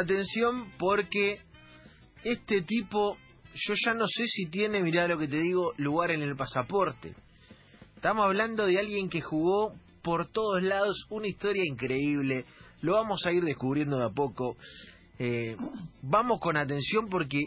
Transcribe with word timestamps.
atención 0.00 0.72
porque 0.78 1.40
este 2.22 2.62
tipo, 2.62 3.16
yo 3.54 3.74
ya 3.84 3.94
no 3.94 4.06
sé 4.06 4.24
si 4.26 4.46
tiene, 4.46 4.82
mirá 4.82 5.06
lo 5.06 5.18
que 5.18 5.28
te 5.28 5.38
digo, 5.38 5.72
lugar 5.76 6.10
en 6.10 6.22
el 6.22 6.36
pasaporte. 6.36 7.14
Estamos 7.96 8.24
hablando 8.24 8.66
de 8.66 8.78
alguien 8.78 9.08
que 9.08 9.20
jugó 9.20 9.74
por 10.02 10.28
todos 10.28 10.62
lados, 10.62 11.06
una 11.10 11.26
historia 11.26 11.62
increíble. 11.66 12.44
Lo 12.82 12.94
vamos 12.94 13.24
a 13.24 13.32
ir 13.32 13.42
descubriendo 13.44 13.98
de 13.98 14.04
a 14.04 14.10
poco. 14.10 14.56
Eh, 15.18 15.56
vamos 16.02 16.40
con 16.40 16.56
atención 16.56 17.08
porque 17.08 17.38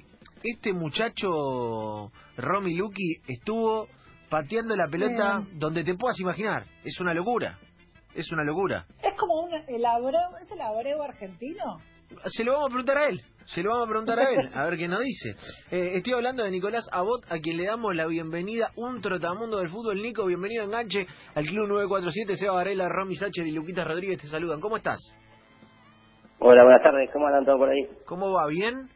este 0.43 0.73
muchacho, 0.73 2.11
Romy 2.38 2.75
Lucky, 2.75 3.21
estuvo 3.27 3.88
pateando 4.29 4.75
la 4.75 4.88
pelota 4.88 5.45
donde 5.54 5.84
te 5.84 5.95
puedas 5.95 6.20
imaginar. 6.20 6.66
Es 6.84 7.00
una 7.00 7.14
locura. 7.14 7.59
Es 8.16 8.32
una 8.32 8.43
locura. 8.43 8.86
Es 9.04 9.14
como 9.16 9.41
un, 9.43 9.54
el 9.54 9.86
abreu, 9.86 10.36
¿es 10.41 10.52
el 10.52 10.61
abreu 10.61 11.02
argentino? 11.04 11.79
Se 12.26 12.44
lo 12.44 12.54
vamos 12.54 12.68
a 12.68 12.70
preguntar 12.70 12.98
a 12.98 13.08
él. 13.10 13.21
Se 13.48 13.64
lo 13.64 13.70
vamos 13.70 13.86
a 13.86 13.90
preguntar 13.90 14.20
a 14.20 14.30
él, 14.30 14.50
a 14.54 14.66
ver 14.66 14.77
qué 14.77 14.88
nos 14.90 15.00
dice. 15.00 15.30
Eh, 15.72 15.91
estoy 15.95 16.14
hablando 16.14 16.44
de 16.44 16.52
Nicolás 16.52 16.86
Abot, 16.91 17.23
a 17.30 17.38
quien 17.40 17.55
le 17.55 17.66
damos 17.66 17.95
la 17.95 18.05
bienvenida, 18.05 18.72
un 18.76 19.00
trotamundo 19.00 19.59
del 19.59 19.70
fútbol. 19.70 20.02
Nico, 20.02 20.26
bienvenido 20.26 20.66
Enganche 20.66 21.08
al 21.34 21.45
Club 21.45 21.67
947. 21.70 22.36
Seba 22.36 22.55
Varela, 22.55 22.90
Romy 22.90 23.16
Sacher 23.16 23.48
y 23.48 23.52
Luquita 23.52 23.86
Rodríguez 23.86 24.20
te 24.20 24.28
saludan. 24.28 24.59
¿Cómo 24.59 24.76
estás? 24.76 25.00
Hola, 26.40 26.64
buenas 26.64 26.84
tardes. 26.84 27.09
¿Cómo 27.14 27.28
andan 27.28 27.45
todos 27.45 27.58
por 27.58 27.70
ahí? 27.70 27.88
¿Cómo 28.05 28.34
va? 28.34 28.48
¿Bien? 28.48 28.89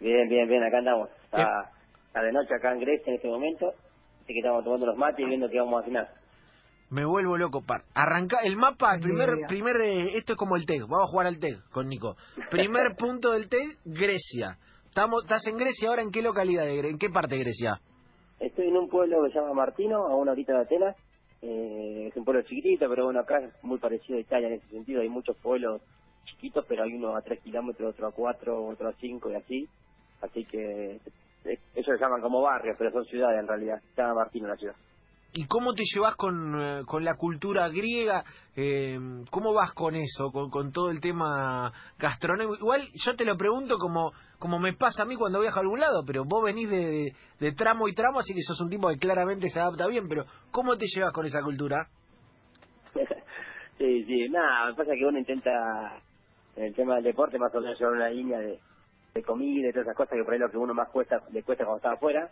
Bien, 0.00 0.26
bien, 0.28 0.48
bien. 0.48 0.64
Acá 0.64 0.78
andamos. 0.78 1.10
Está, 1.24 1.70
está 2.06 2.22
de 2.22 2.32
noche 2.32 2.54
acá 2.54 2.72
en 2.72 2.80
Grecia 2.80 3.10
en 3.10 3.16
este 3.16 3.28
momento. 3.28 3.72
Así 4.22 4.32
que 4.32 4.38
estamos 4.38 4.64
tomando 4.64 4.86
los 4.86 4.96
mates 4.96 5.24
y 5.24 5.28
viendo 5.28 5.50
qué 5.50 5.58
vamos 5.58 5.82
a 5.82 5.84
cenar. 5.84 6.08
Me 6.94 7.04
vuelvo 7.04 7.36
loco, 7.36 7.60
par. 7.60 7.82
Arranca 7.92 8.38
el 8.44 8.56
mapa, 8.56 8.94
el 8.94 9.00
primer, 9.00 9.28
primer, 9.48 9.80
eh, 9.80 10.16
esto 10.16 10.34
es 10.34 10.38
como 10.38 10.54
el 10.54 10.64
TEG, 10.64 10.82
vamos 10.82 11.08
a 11.08 11.10
jugar 11.10 11.26
al 11.26 11.40
TEG 11.40 11.58
con 11.72 11.88
Nico. 11.88 12.14
Primer 12.52 12.94
punto 12.96 13.32
del 13.32 13.48
TEG, 13.48 13.78
Grecia. 13.84 14.58
Estamos, 14.86 15.24
¿Estás 15.24 15.44
en 15.48 15.56
Grecia 15.56 15.88
ahora? 15.88 16.02
¿En 16.02 16.12
qué 16.12 16.22
localidad? 16.22 16.66
De, 16.66 16.88
¿En 16.88 16.96
qué 16.96 17.10
parte 17.10 17.34
de 17.34 17.40
Grecia? 17.40 17.80
Estoy 18.38 18.68
en 18.68 18.76
un 18.76 18.88
pueblo 18.88 19.24
que 19.24 19.32
se 19.32 19.40
llama 19.40 19.54
Martino, 19.54 20.06
a 20.06 20.14
una 20.14 20.30
horita 20.30 20.52
de 20.52 20.60
Atenas. 20.60 20.96
Eh, 21.42 22.06
es 22.10 22.16
un 22.16 22.24
pueblo 22.24 22.42
chiquitito, 22.42 22.88
pero 22.88 23.06
bueno, 23.06 23.18
acá 23.18 23.40
es 23.40 23.52
muy 23.64 23.78
parecido 23.80 24.16
a 24.16 24.20
Italia 24.20 24.46
en 24.46 24.54
ese 24.54 24.68
sentido. 24.68 25.00
Hay 25.00 25.08
muchos 25.08 25.36
pueblos 25.38 25.82
chiquitos, 26.26 26.64
pero 26.68 26.84
hay 26.84 26.94
uno 26.94 27.16
a 27.16 27.22
tres 27.22 27.40
kilómetros, 27.42 27.92
otro 27.92 28.06
a 28.06 28.12
cuatro, 28.12 28.66
otro 28.68 28.90
a 28.90 28.92
cinco 29.00 29.32
y 29.32 29.34
así. 29.34 29.68
Así 30.22 30.44
que 30.44 31.00
eh, 31.44 31.58
ellos 31.74 31.98
se 31.98 31.98
llaman 31.98 32.20
como 32.20 32.40
barrios, 32.40 32.76
pero 32.78 32.92
son 32.92 33.04
ciudades 33.06 33.40
en 33.40 33.48
realidad. 33.48 33.82
Se 33.96 34.00
llama 34.00 34.14
Martino 34.14 34.46
la 34.46 34.56
ciudad. 34.56 34.76
¿Y 35.36 35.46
cómo 35.46 35.74
te 35.74 35.82
llevas 35.82 36.14
con, 36.14 36.60
eh, 36.60 36.82
con 36.86 37.04
la 37.04 37.16
cultura 37.16 37.68
griega? 37.68 38.22
Eh, 38.54 38.96
¿Cómo 39.32 39.52
vas 39.52 39.72
con 39.72 39.96
eso, 39.96 40.30
con, 40.30 40.48
con, 40.48 40.70
todo 40.70 40.90
el 40.90 41.00
tema 41.00 41.72
gastronómico? 41.98 42.54
Igual 42.54 42.82
yo 43.04 43.16
te 43.16 43.24
lo 43.24 43.36
pregunto 43.36 43.76
como, 43.76 44.12
como 44.38 44.60
me 44.60 44.74
pasa 44.74 45.02
a 45.02 45.06
mí 45.06 45.16
cuando 45.16 45.40
viajo 45.40 45.58
a 45.58 45.62
algún 45.62 45.80
lado, 45.80 46.04
pero 46.06 46.24
vos 46.24 46.44
venís 46.44 46.70
de, 46.70 47.12
de, 47.40 47.52
tramo 47.52 47.88
y 47.88 47.94
tramo, 47.94 48.20
así 48.20 48.32
que 48.32 48.42
sos 48.42 48.60
un 48.60 48.70
tipo 48.70 48.88
que 48.90 48.96
claramente 48.96 49.48
se 49.48 49.58
adapta 49.58 49.88
bien, 49.88 50.06
pero 50.08 50.24
¿cómo 50.52 50.78
te 50.78 50.86
llevas 50.86 51.12
con 51.12 51.26
esa 51.26 51.42
cultura? 51.42 51.88
sí, 53.78 54.04
sí, 54.04 54.28
nada, 54.28 54.66
me 54.66 54.74
pasa 54.74 54.92
que 54.96 55.04
uno 55.04 55.18
intenta, 55.18 56.00
en 56.54 56.64
el 56.66 56.74
tema 56.76 56.94
del 56.94 57.04
deporte, 57.04 57.40
más 57.40 57.52
o 57.56 57.60
menos 57.60 57.76
llevar 57.76 57.94
una 57.94 58.08
línea 58.08 58.38
de, 58.38 58.60
de 59.14 59.22
comida 59.24 59.68
y 59.68 59.72
todas 59.72 59.88
esas 59.88 59.96
cosas 59.96 60.16
que 60.16 60.22
por 60.22 60.34
ahí 60.34 60.38
lo 60.38 60.48
que 60.48 60.58
uno 60.58 60.74
más 60.74 60.90
cuesta, 60.90 61.20
le 61.32 61.42
cuesta 61.42 61.64
cuando 61.64 61.78
está 61.78 61.92
afuera 61.94 62.30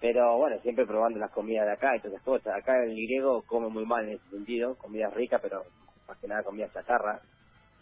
pero 0.00 0.36
bueno, 0.38 0.58
siempre 0.60 0.86
probando 0.86 1.18
las 1.18 1.32
comidas 1.32 1.66
de 1.66 1.72
acá 1.72 1.96
y 1.96 2.00
todas 2.00 2.14
esas 2.14 2.24
cosas. 2.24 2.54
Acá 2.54 2.72
el 2.84 2.94
griego 2.94 3.42
come 3.46 3.68
muy 3.68 3.84
mal 3.84 4.04
en 4.04 4.14
ese 4.16 4.30
sentido, 4.30 4.76
comida 4.76 5.08
rica, 5.10 5.38
pero 5.40 5.62
más 6.06 6.18
que 6.18 6.28
nada 6.28 6.42
comida 6.42 6.72
chatarra. 6.72 7.20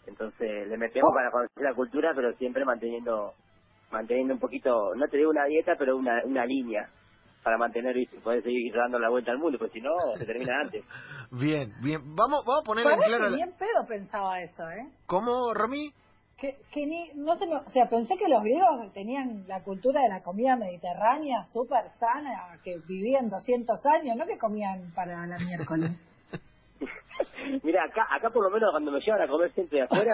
Entonces 0.07 0.67
le 0.67 0.77
metemos 0.77 1.11
para 1.13 1.31
conocer 1.31 1.63
la 1.63 1.73
cultura, 1.73 2.13
pero 2.15 2.33
siempre 2.33 2.65
manteniendo 2.65 3.33
manteniendo 3.91 4.33
un 4.33 4.39
poquito, 4.39 4.93
no 4.95 5.07
te 5.07 5.17
digo 5.17 5.29
una 5.29 5.45
dieta, 5.45 5.75
pero 5.77 5.95
una, 5.95 6.21
una 6.25 6.45
línea 6.45 6.89
para 7.43 7.57
mantener 7.57 7.95
y 7.95 8.05
poder 8.21 8.43
seguir 8.43 8.73
dando 8.73 8.99
la 8.99 9.09
vuelta 9.09 9.31
al 9.31 9.37
mundo, 9.37 9.57
pues 9.57 9.71
si 9.71 9.79
no, 9.79 9.91
se 10.17 10.25
termina 10.25 10.59
antes. 10.59 10.83
bien, 11.31 11.71
bien. 11.81 12.01
Vamos, 12.15 12.43
vamos 12.45 12.61
a 12.61 12.65
poner 12.65 12.85
en 12.85 12.99
claro... 12.99 13.33
bien 13.33 13.53
pedo 13.57 13.85
pensaba 13.87 14.41
eso, 14.41 14.69
¿eh? 14.69 14.91
¿Cómo, 15.05 15.53
Romy? 15.53 15.93
Que, 16.37 16.55
que 16.71 16.85
ni, 16.85 17.11
no 17.15 17.35
se 17.35 17.45
o 17.45 17.69
sea, 17.69 17.89
pensé 17.89 18.15
que 18.15 18.27
los 18.27 18.43
griegos 18.43 18.93
tenían 18.93 19.45
la 19.47 19.63
cultura 19.63 20.01
de 20.01 20.09
la 20.09 20.21
comida 20.21 20.55
mediterránea 20.55 21.45
súper 21.51 21.89
sana, 21.99 22.59
que 22.63 22.77
vivían 22.87 23.29
200 23.29 23.83
años, 23.87 24.15
no 24.15 24.25
que 24.25 24.37
comían 24.37 24.91
para 24.93 25.25
la 25.25 25.37
miércoles. 25.39 25.91
Mira, 27.63 27.85
acá, 27.85 28.07
acá 28.11 28.29
por 28.29 28.43
lo 28.43 28.51
menos 28.51 28.69
cuando 28.71 28.91
me 28.91 28.99
llevan 28.99 29.21
a 29.21 29.27
comer 29.27 29.51
siempre 29.53 29.79
de 29.79 29.85
afuera, 29.85 30.13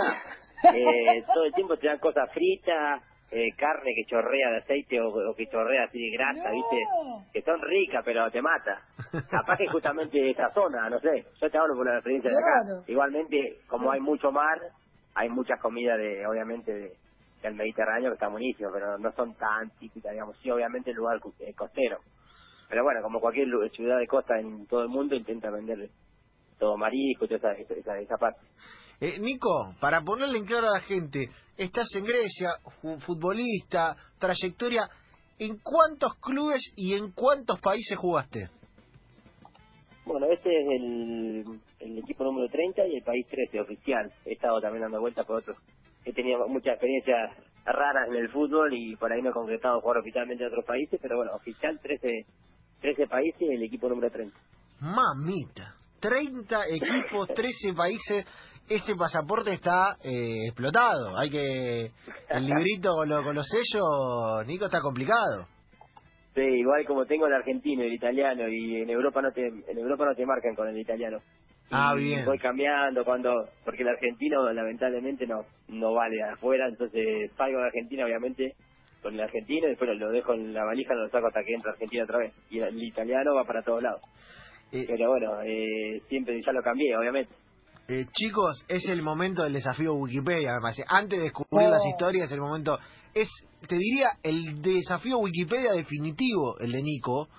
eh, 0.73 1.23
todo 1.33 1.43
el 1.43 1.53
tiempo 1.53 1.75
te 1.75 1.87
dan 1.87 1.99
cosas 1.99 2.31
fritas, 2.31 3.03
eh, 3.29 3.49
carne 3.57 3.91
que 3.95 4.05
chorrea 4.05 4.51
de 4.51 4.57
aceite 4.59 5.01
o, 5.01 5.35
que 5.35 5.47
chorrea 5.47 5.85
así 5.85 5.99
de 5.99 6.11
grasa, 6.11 6.51
¿viste? 6.51 6.77
Que 7.33 7.41
son 7.41 7.59
ricas, 7.61 8.03
pero 8.05 8.29
te 8.31 8.41
mata. 8.41 8.79
Capaz 9.29 9.57
que 9.57 9.67
justamente 9.67 10.29
esa 10.29 10.51
zona, 10.51 10.89
no 10.89 10.99
sé, 10.99 11.25
yo 11.41 11.49
te 11.49 11.57
hablo 11.57 11.75
por 11.75 11.85
la 11.85 11.95
experiencia 11.95 12.29
de 12.29 12.37
acá. 12.37 12.83
Igualmente, 12.87 13.57
como 13.67 13.91
hay 13.91 13.99
mucho 13.99 14.31
mar, 14.31 14.59
hay 15.15 15.29
muchas 15.29 15.59
comidas 15.59 15.97
de, 15.97 16.25
obviamente, 16.25 16.71
de, 16.71 16.93
del 17.41 17.55
Mediterráneo 17.55 18.09
que 18.09 18.15
están 18.15 18.31
buenísimas, 18.31 18.71
pero 18.73 18.97
no 18.97 19.11
son 19.13 19.35
tan 19.35 19.69
típicas, 19.79 20.11
digamos, 20.11 20.37
sí, 20.41 20.49
obviamente 20.49 20.91
el 20.91 20.97
lugar 20.97 21.19
eh, 21.39 21.53
costero. 21.53 21.99
Pero 22.69 22.83
bueno, 22.83 23.01
como 23.03 23.19
cualquier 23.19 23.47
ciudad 23.71 23.99
de 23.99 24.07
costa 24.07 24.39
en 24.39 24.65
todo 24.67 24.81
el 24.81 24.89
mundo, 24.89 25.15
intenta 25.15 25.51
vender 25.51 25.89
todo 26.57 26.77
marisco 26.77 27.27
toda 27.27 27.53
esa, 27.53 27.73
esa, 27.73 27.99
esa 27.99 28.17
parte. 28.17 28.39
Eh, 28.99 29.19
Nico, 29.19 29.75
para 29.79 30.01
ponerle 30.01 30.37
en 30.39 30.45
claro 30.45 30.69
a 30.69 30.79
la 30.79 30.81
gente, 30.81 31.29
estás 31.57 31.87
en 31.95 32.05
Grecia, 32.05 32.51
futbolista, 33.05 33.95
trayectoria, 34.17 34.89
¿en 35.39 35.57
cuántos 35.57 36.15
clubes 36.15 36.61
y 36.75 36.93
en 36.93 37.11
cuántos 37.11 37.59
países 37.59 37.97
jugaste? 37.97 38.49
Bueno, 40.05 40.27
este 40.31 40.49
es 40.49 40.67
el, 40.69 41.45
el 41.79 41.97
equipo 41.99 42.23
número 42.25 42.49
30 42.49 42.85
y 42.87 42.97
el 42.97 43.03
país 43.03 43.25
13 43.27 43.61
oficial. 43.61 44.11
He 44.25 44.33
estado 44.33 44.59
también 44.59 44.83
dando 44.83 44.99
vueltas 44.99 45.25
por 45.25 45.37
otros. 45.37 45.57
He 46.05 46.11
tenido 46.13 46.45
muchas 46.49 46.73
experiencias 46.73 47.31
raras 47.65 48.09
en 48.09 48.15
el 48.15 48.29
fútbol 48.29 48.73
y 48.73 48.95
por 48.97 49.11
ahí 49.11 49.21
no 49.21 49.29
he 49.29 49.33
concretado 49.33 49.79
jugar 49.79 49.99
oficialmente 49.99 50.43
en 50.43 50.49
otros 50.49 50.65
países, 50.65 50.99
pero 51.01 51.17
bueno, 51.17 51.31
oficial 51.33 51.79
13, 51.81 52.25
13 52.81 53.07
países 53.07 53.41
y 53.41 53.53
el 53.53 53.63
equipo 53.63 53.87
número 53.87 54.11
30. 54.11 54.37
Mamita, 54.81 55.75
30 56.01 56.67
equipos, 56.67 57.27
13 57.33 57.73
países, 57.73 58.25
ese 58.67 58.95
pasaporte 58.95 59.53
está 59.53 59.97
eh, 60.03 60.47
explotado. 60.47 61.17
Hay 61.17 61.29
que. 61.29 61.91
El 62.29 62.45
librito 62.45 62.93
con, 62.95 63.09
con 63.23 63.35
los 63.35 63.47
sellos, 63.47 64.45
Nico, 64.47 64.65
está 64.65 64.81
complicado. 64.81 65.47
Sí, 66.33 66.41
igual 66.41 66.85
como 66.85 67.05
tengo 67.05 67.27
el 67.27 67.33
argentino 67.33 67.83
y 67.83 67.87
el 67.87 67.93
italiano 67.93 68.47
y 68.47 68.81
en 68.81 68.89
Europa 68.89 69.21
no 69.21 69.31
te 69.31 69.45
en 69.45 69.77
Europa 69.77 70.05
no 70.05 70.15
te 70.15 70.25
marcan 70.25 70.55
con 70.55 70.67
el 70.67 70.77
italiano. 70.77 71.19
Ah, 71.69 71.93
bien. 71.95 72.25
Voy 72.25 72.39
cambiando 72.39 73.05
cuando 73.05 73.49
porque 73.63 73.83
el 73.83 73.89
argentino 73.89 74.51
lamentablemente 74.51 75.27
no 75.27 75.45
no 75.67 75.93
vale 75.93 76.21
afuera, 76.23 76.67
entonces 76.67 77.31
salgo 77.37 77.59
de 77.59 77.65
Argentina 77.65 78.05
obviamente 78.05 78.55
con 79.03 79.13
el 79.13 79.19
argentino 79.19 79.67
y 79.67 79.71
después 79.71 79.95
lo 79.99 80.09
dejo 80.09 80.33
en 80.33 80.53
la 80.53 80.63
valija, 80.63 80.95
lo 80.95 81.09
saco 81.09 81.27
hasta 81.27 81.43
que 81.43 81.53
entra 81.53 81.73
Argentina 81.73 82.03
otra 82.05 82.17
vez. 82.19 82.33
Y 82.49 82.59
el 82.59 82.81
italiano 82.81 83.35
va 83.35 83.43
para 83.43 83.61
todos 83.61 83.83
lados. 83.83 84.01
Eh, 84.71 84.85
Pero 84.87 85.09
bueno, 85.09 85.41
eh, 85.43 86.01
siempre 86.09 86.41
ya 86.43 86.51
lo 86.51 86.63
cambié, 86.63 86.97
obviamente. 86.97 87.31
Eh, 87.89 88.05
chicos, 88.13 88.63
es 88.69 88.87
el 88.87 89.01
momento 89.03 89.43
del 89.43 89.53
desafío 89.53 89.93
Wikipedia, 89.93 90.53
me 90.61 90.71
Antes 90.87 91.19
de 91.19 91.25
descubrir 91.25 91.69
las 91.69 91.85
historias, 91.85 92.31
el 92.31 92.39
momento 92.39 92.79
es, 93.13 93.29
te 93.67 93.77
diría, 93.77 94.09
el 94.23 94.61
desafío 94.61 95.17
Wikipedia 95.19 95.73
definitivo, 95.73 96.57
el 96.59 96.71
de 96.71 96.81
Nico, 96.81 97.29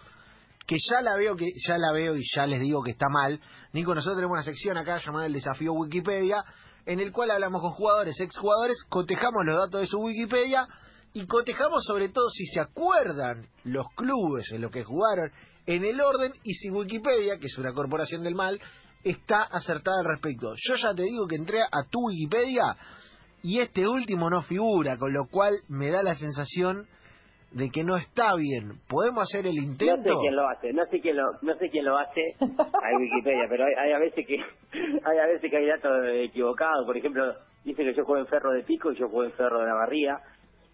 que 0.66 0.76
ya 0.90 1.02
la 1.02 1.16
veo 1.16 1.36
que 1.36 1.46
ya 1.66 1.78
la 1.78 1.92
veo 1.92 2.16
y 2.16 2.22
ya 2.34 2.46
les 2.46 2.60
digo 2.60 2.82
que 2.82 2.92
está 2.92 3.08
mal. 3.08 3.40
Nico, 3.72 3.94
nosotros 3.94 4.16
tenemos 4.16 4.34
una 4.34 4.42
sección 4.42 4.76
acá 4.78 5.00
llamada 5.04 5.26
el 5.26 5.32
desafío 5.32 5.72
Wikipedia, 5.72 6.42
en 6.86 7.00
el 7.00 7.12
cual 7.12 7.30
hablamos 7.30 7.60
con 7.60 7.72
jugadores, 7.72 8.18
exjugadores, 8.20 8.76
cotejamos 8.88 9.44
los 9.44 9.56
datos 9.56 9.82
de 9.82 9.86
su 9.86 9.98
Wikipedia 9.98 10.66
y 11.12 11.26
cotejamos 11.26 11.84
sobre 11.84 12.09
todo 12.09 12.28
si 12.30 12.47
se 12.47 12.60
acuerdan 12.60 13.47
los 13.65 13.86
clubes 13.94 14.50
en 14.53 14.62
los 14.62 14.70
que 14.70 14.84
jugaron 14.84 15.30
en 15.66 15.84
el 15.84 16.00
orden 16.00 16.32
y 16.42 16.54
si 16.54 16.70
Wikipedia, 16.70 17.38
que 17.38 17.47
es 17.47 17.56
una 17.59 17.72
corporación 17.72 18.22
del 18.22 18.34
mal, 18.34 18.60
está 19.03 19.42
acertada 19.42 20.00
al 20.00 20.06
respecto. 20.16 20.54
Yo 20.56 20.74
ya 20.77 20.94
te 20.94 21.03
digo 21.03 21.27
que 21.27 21.36
entré 21.36 21.62
a 21.62 21.84
tu 21.91 22.00
Wikipedia 22.06 22.77
y 23.44 23.60
este 23.60 23.86
último 23.86 24.30
no 24.30 24.41
figura, 24.41 24.96
con 24.96 25.12
lo 25.12 25.26
cual 25.30 25.52
me 25.68 25.91
da 25.91 26.02
la 26.02 26.14
sensación 26.14 26.86
de 27.52 27.68
que 27.68 27.84
no 27.84 27.98
está 27.98 28.34
bien. 28.36 28.80
¿Podemos 28.88 29.22
hacer 29.24 29.46
el 29.46 29.58
intento? 29.58 30.14
No 30.14 30.14
sé 30.14 30.20
quién 30.22 30.36
lo 30.36 30.48
hace, 30.48 30.72
no 30.72 30.86
sé 30.86 31.00
quién 31.00 31.16
lo, 31.16 31.24
no 31.42 31.54
sé 31.56 31.68
quién 31.68 31.84
lo 31.84 31.98
hace 31.98 32.22
a 32.41 32.98
Wikipedia, 32.98 33.44
pero 33.50 33.66
hay, 33.66 33.92
a 33.92 33.98
veces 33.98 34.26
que 34.26 34.36
hay 35.04 35.18
a 35.18 35.26
veces 35.26 35.50
que 35.50 35.56
hay 35.58 35.66
datos 35.66 35.92
equivocados. 36.24 36.86
Por 36.86 36.96
ejemplo, 36.96 37.34
dice 37.64 37.84
que 37.84 37.94
yo 37.94 38.04
juego 38.06 38.22
en 38.22 38.28
Ferro 38.28 38.50
de 38.52 38.62
Pico 38.62 38.92
y 38.92 38.96
yo 38.96 39.08
juego 39.08 39.24
en 39.24 39.32
Ferro 39.32 39.60
de 39.60 39.66
la 39.66 39.74
Barría 39.74 40.16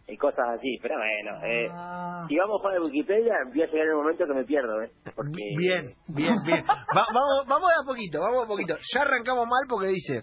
y 0.07 0.17
cosas 0.17 0.47
así. 0.57 0.79
Pero 0.81 0.95
bueno, 0.95 1.45
eh, 1.45 1.69
ah. 1.73 2.25
si 2.29 2.37
vamos 2.37 2.61
a 2.61 2.63
jugar 2.63 2.81
Wikipedia, 2.83 3.35
voy 3.49 3.63
a 3.63 3.67
llegar 3.67 3.89
el 3.89 3.97
momento 3.97 4.27
que 4.27 4.35
me 4.35 4.45
pierdo, 4.45 4.81
¿eh? 4.81 4.93
Porque... 5.17 5.43
Bien, 5.59 5.93
bien, 6.07 6.35
bien. 6.47 6.65
vamos, 6.95 7.47
vamos 7.49 7.69
de 7.69 7.83
a 7.83 7.85
poquito, 7.85 8.21
vamos 8.21 8.45
a 8.45 8.47
poquito. 8.47 8.77
Ya 8.95 9.03
arrancamos 9.03 9.45
mal 9.45 9.67
porque 9.69 9.89
dice 9.89 10.23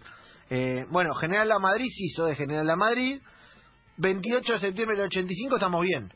Eh, 0.49 0.85
bueno, 0.89 1.13
General 1.15 1.47
La 1.47 1.59
Madrid, 1.59 1.88
sí, 1.94 2.07
soy 2.09 2.31
de 2.31 2.35
General 2.35 2.65
La 2.65 2.75
Madrid. 2.75 3.21
28 3.97 4.53
de 4.53 4.59
septiembre 4.59 4.95
del 4.97 5.07
85, 5.07 5.55
estamos 5.55 5.81
bien. 5.81 6.09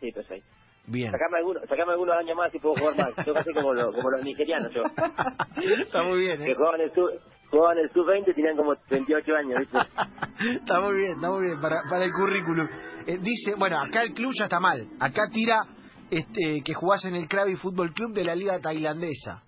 Sí, 0.00 0.12
perfecto. 0.12 0.46
Bien. 0.88 1.10
Sacame 1.10 1.38
alguno, 1.38 1.60
sacame 1.68 1.92
algunos 1.92 2.16
años 2.16 2.36
más 2.36 2.54
y 2.54 2.58
puedo 2.60 2.76
jugar 2.76 2.96
más. 2.96 3.26
Yo 3.26 3.34
casi 3.34 3.52
como, 3.52 3.72
lo- 3.74 3.92
como 3.92 4.10
los 4.10 4.22
nigerianos, 4.22 4.72
yo. 4.72 4.82
Está 5.82 6.02
muy 6.04 6.20
bien, 6.20 6.38
Que 6.44 6.52
¿eh? 6.52 6.54
jugaban 6.54 6.80
el 6.82 6.92
sub, 6.94 7.10
jugaban 7.50 7.78
el 7.78 7.90
sub-20 7.92 8.34
tenían 8.34 8.56
como 8.56 8.74
28 8.88 9.34
años, 9.34 9.58
¿viste? 9.60 9.78
Está 10.60 10.80
muy 10.80 10.96
bien, 10.98 11.12
está 11.16 11.30
muy 11.30 11.46
bien 11.46 11.60
para, 11.60 11.76
para 11.90 12.04
el 12.04 12.12
currículum. 12.12 12.68
Eh, 13.06 13.18
dice, 13.20 13.54
bueno, 13.56 13.80
acá 13.80 14.02
el 14.02 14.12
club 14.12 14.32
ya 14.38 14.44
está 14.44 14.60
mal. 14.60 14.86
Acá 15.00 15.22
tira 15.32 15.62
este, 16.10 16.62
que 16.62 16.74
jugás 16.74 17.04
en 17.06 17.16
el 17.16 17.26
Krabi 17.26 17.56
Fútbol 17.56 17.92
Club 17.94 18.12
de 18.12 18.24
la 18.24 18.34
liga 18.36 18.60
tailandesa. 18.60 19.42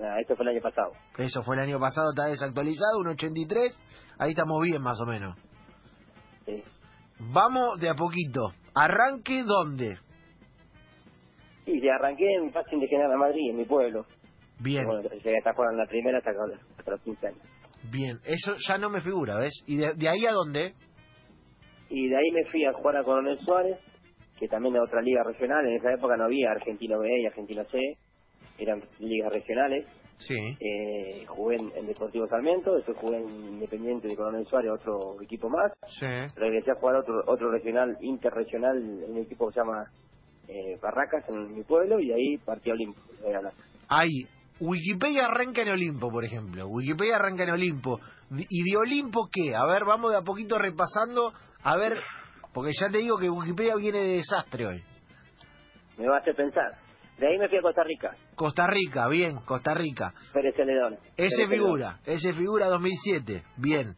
Ah, 0.00 0.18
esto 0.20 0.34
fue 0.36 0.44
el 0.46 0.50
año 0.56 0.60
pasado. 0.62 0.92
Eso 1.18 1.42
fue 1.44 1.56
el 1.56 1.62
año 1.62 1.78
pasado, 1.78 2.10
está 2.10 2.26
desactualizado, 2.28 2.98
un 2.98 3.08
83. 3.08 3.78
Ahí 4.18 4.30
estamos 4.30 4.60
bien, 4.62 4.82
más 4.82 5.00
o 5.00 5.06
menos. 5.06 5.36
Sí. 6.46 6.62
Vamos 7.32 7.80
de 7.80 7.88
a 7.90 7.94
poquito. 7.94 8.52
Arranque 8.74 9.42
dónde? 9.44 9.98
Y 11.66 11.80
de 11.80 11.90
arranqué 11.92 12.24
en 12.34 12.52
Racing 12.52 12.78
de 12.78 12.88
General 12.88 13.16
Madrid, 13.16 13.50
en 13.50 13.56
mi 13.56 13.64
pueblo. 13.64 14.04
Bien, 14.60 14.86
Bueno, 14.86 15.02
llegué 15.08 15.38
hasta 15.38 15.52
jugar 15.54 15.72
en 15.72 15.78
la 15.78 15.86
primera 15.86 16.18
hasta, 16.18 16.30
hasta 16.78 16.90
los 16.90 17.00
15 17.02 17.26
años. 17.28 17.40
bien. 17.90 18.18
Eso 18.24 18.54
ya 18.68 18.78
no 18.78 18.90
me 18.90 19.00
figura, 19.00 19.36
¿ves? 19.36 19.52
¿Y 19.66 19.76
de, 19.76 19.94
de 19.94 20.08
ahí 20.08 20.26
a 20.26 20.32
dónde? 20.32 20.74
Y 21.88 22.08
de 22.08 22.16
ahí 22.16 22.30
me 22.32 22.44
fui 22.50 22.64
a 22.64 22.72
jugar 22.72 22.96
a 22.98 23.04
Coronel 23.04 23.38
Suárez, 23.46 23.78
que 24.38 24.48
también 24.48 24.74
era 24.74 24.84
otra 24.84 25.00
liga 25.02 25.22
regional. 25.24 25.66
En 25.66 25.76
esa 25.76 25.92
época 25.92 26.16
no 26.16 26.24
había 26.24 26.50
Argentino 26.50 26.98
B 26.98 27.08
y 27.20 27.26
Argentino 27.26 27.64
C, 27.64 27.78
eran 28.58 28.82
ligas 28.98 29.32
regionales. 29.32 29.86
Sí. 30.18 30.56
Eh, 30.60 31.26
jugué 31.26 31.56
en, 31.56 31.72
en 31.76 31.86
Deportivo 31.86 32.26
Sarmiento, 32.28 32.74
después 32.74 32.96
jugué 32.98 33.18
en 33.18 33.28
Independiente 33.28 34.08
de 34.08 34.16
Coronel 34.16 34.46
Suárez, 34.46 34.70
otro 34.70 35.20
equipo 35.20 35.48
más. 35.48 35.72
Sí. 35.98 36.06
Regresé 36.36 36.70
a 36.70 36.76
jugar 36.76 36.96
otro 36.96 37.22
otro 37.26 37.50
regional, 37.50 37.96
interregional, 38.00 38.76
en 38.78 39.10
un 39.10 39.18
equipo 39.18 39.48
que 39.48 39.54
se 39.54 39.60
llama 39.60 39.84
eh, 40.48 40.78
Barracas, 40.80 41.28
en 41.28 41.54
mi 41.54 41.64
pueblo, 41.64 41.98
y 41.98 42.12
ahí 42.12 42.38
partí 42.38 42.70
a 42.70 42.74
Olimpo. 42.74 43.00
Galán. 43.22 43.52
Ahí. 43.88 44.26
Wikipedia 44.60 45.26
arranca 45.26 45.62
en 45.62 45.70
Olimpo, 45.70 46.10
por 46.10 46.24
ejemplo. 46.24 46.68
Wikipedia 46.68 47.16
arranca 47.16 47.42
en 47.42 47.50
Olimpo. 47.50 47.98
¿Y 48.30 48.70
de 48.70 48.76
Olimpo 48.76 49.28
qué? 49.32 49.54
A 49.54 49.66
ver, 49.66 49.84
vamos 49.84 50.12
de 50.12 50.18
a 50.18 50.22
poquito 50.22 50.58
repasando. 50.58 51.32
A 51.62 51.76
ver, 51.76 52.00
porque 52.52 52.70
ya 52.78 52.88
te 52.88 52.98
digo 52.98 53.18
que 53.18 53.28
Wikipedia 53.28 53.74
viene 53.74 53.98
de 53.98 54.12
desastre 54.16 54.66
hoy. 54.66 54.82
Me 55.98 56.08
va 56.08 56.16
a 56.16 56.20
hacer 56.20 56.34
pensar. 56.34 56.83
De 57.18 57.28
ahí 57.28 57.38
me 57.38 57.48
fui 57.48 57.58
a 57.58 57.62
Costa 57.62 57.84
Rica, 57.84 58.16
Costa 58.34 58.66
Rica, 58.66 59.08
bien, 59.08 59.36
Costa 59.44 59.72
Rica. 59.74 60.12
Pérez 60.32 60.54
Celedón. 60.56 60.98
Ese 61.16 61.46
figura, 61.46 61.98
ese 62.04 62.32
figura 62.32 62.66
2007. 62.66 63.42
Bien. 63.56 63.94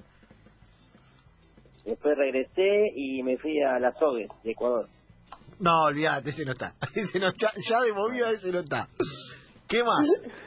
Después 1.84 2.16
regresé 2.16 2.90
y 2.94 3.22
me 3.22 3.38
fui 3.38 3.62
a 3.62 3.78
la 3.78 3.92
Sogue, 3.92 4.26
de 4.42 4.50
Ecuador. 4.50 4.88
No, 5.60 5.84
olvídate, 5.84 6.30
ese 6.30 6.44
no 6.44 6.52
está. 6.52 6.74
Ese 6.94 7.18
no 7.18 7.28
está. 7.28 7.52
Ya 7.70 7.80
de 7.80 7.92
movida 7.92 8.30
ese 8.30 8.52
no 8.52 8.58
está. 8.58 8.88
¿Qué 9.68 9.82
más? 9.82 10.06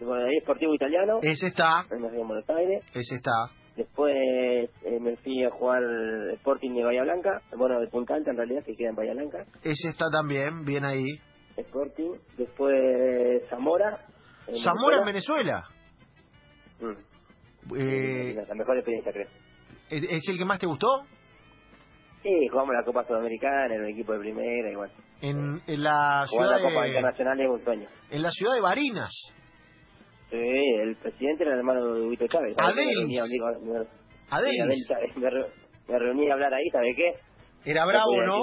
Bueno, 0.00 0.26
ahí 0.26 0.38
Sportivo 0.42 0.74
Italiano, 0.74 1.20
Ese 1.22 1.46
está, 1.46 1.84
me 1.88 2.10
fui 2.10 2.20
a 2.20 2.26
Buenos 2.26 2.50
Aires. 2.50 2.84
ese 2.92 3.14
está. 3.14 3.30
Después 3.76 4.12
eh, 4.14 4.98
me 5.00 5.16
fui 5.18 5.42
a 5.44 5.50
jugar 5.50 5.82
Sporting 6.34 6.74
de 6.74 6.84
Bahía 6.84 7.04
Blanca, 7.04 7.40
bueno, 7.56 7.80
de 7.80 7.86
Punta 7.86 8.14
Alta 8.14 8.32
en 8.32 8.36
realidad, 8.36 8.62
que 8.66 8.74
queda 8.74 8.90
en 8.90 8.96
Bahía 8.96 9.14
Blanca. 9.14 9.46
Ese 9.62 9.88
está 9.88 10.06
también, 10.10 10.64
bien 10.64 10.84
ahí. 10.84 11.06
Sporting. 11.56 12.12
Después 12.36 13.42
Zamora. 13.48 13.98
en 14.46 14.58
Zamora 14.58 14.98
en 14.98 15.04
Venezuela. 15.06 15.62
Mm. 16.80 16.92
Eh, 17.76 18.34
La 18.46 18.54
mejor 18.54 18.76
experiencia, 18.76 19.10
creo. 19.12 19.28
¿Es 19.90 20.28
el 20.28 20.38
que 20.38 20.44
más 20.44 20.58
te 20.58 20.66
gustó? 20.66 20.86
Sí, 22.22 22.30
jugamos 22.50 22.74
la 22.74 22.84
Copa 22.84 23.04
Sudamericana 23.06 23.74
en 23.74 23.84
el 23.84 23.90
equipo 23.90 24.12
de 24.14 24.18
primera, 24.20 24.70
igual. 24.70 24.90
En, 25.20 25.60
en 25.66 25.82
la 25.82 26.24
ciudad 26.26 26.50
la 26.50 26.60
Copa 26.62 26.82
de, 26.82 26.88
Internacional 26.88 27.40
es 27.40 27.48
un 27.50 27.64
sueño. 27.64 27.86
en 28.10 28.22
la 28.22 28.30
ciudad 28.30 28.54
de 28.54 28.60
Barinas. 28.60 29.10
Sí, 30.30 30.36
el 30.82 30.96
presidente 30.96 31.44
era 31.44 31.52
el 31.52 31.58
hermano 31.58 31.94
de 31.94 32.06
Huito 32.08 32.26
Chávez. 32.26 32.54
¿sabes? 32.56 32.74
Adelis. 32.76 32.96
Me 32.96 33.04
reuní 33.04 33.18
a 33.18 33.22
hablar- 35.28 35.48
me- 35.88 35.98
reuní 35.98 36.30
a 36.30 36.34
hablar 36.34 36.54
ahí, 36.54 36.68
¿sabe 36.72 36.94
qué? 36.96 37.12
Era 37.64 37.84
bravo, 37.86 38.12
¿no? 38.26 38.42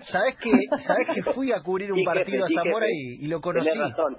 ¿Sabes 0.00 0.36
que, 0.36 0.50
¿Sabes 0.86 1.06
que 1.14 1.22
fui 1.32 1.52
a 1.52 1.62
cubrir 1.62 1.92
un 1.92 2.02
partido 2.04 2.44
a 2.44 2.48
Zamora 2.48 2.86
y, 2.90 3.24
y 3.24 3.28
lo 3.28 3.40
conocí? 3.40 3.68
Razón. 3.78 4.16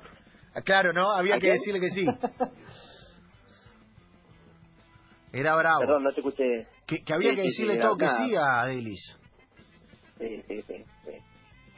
Ah, 0.56 0.62
Claro, 0.62 0.94
¿no? 0.94 1.12
Había 1.12 1.36
¿A 1.36 1.40
que 1.40 1.52
decirle 1.52 1.80
que 1.80 1.90
sí. 1.90 2.06
Era 5.32 5.56
bravo. 5.56 5.80
Perdón, 5.82 6.04
no 6.04 6.14
te 6.14 6.20
escuché. 6.20 6.68
Que, 6.86 7.04
que 7.04 7.14
había 7.14 7.32
Sí, 7.32 7.36
que 7.38 7.42
decirle 7.44 7.74
sí, 7.76 7.80
todo 7.82 7.98
que 7.98 8.06
nada. 8.06 8.26
sí 8.26 8.36
a 8.36 8.62
Adelis. 8.62 9.18
Sí, 10.20 10.44
sí, 10.48 10.62
sí. 10.62 10.76
sí. 11.06 11.12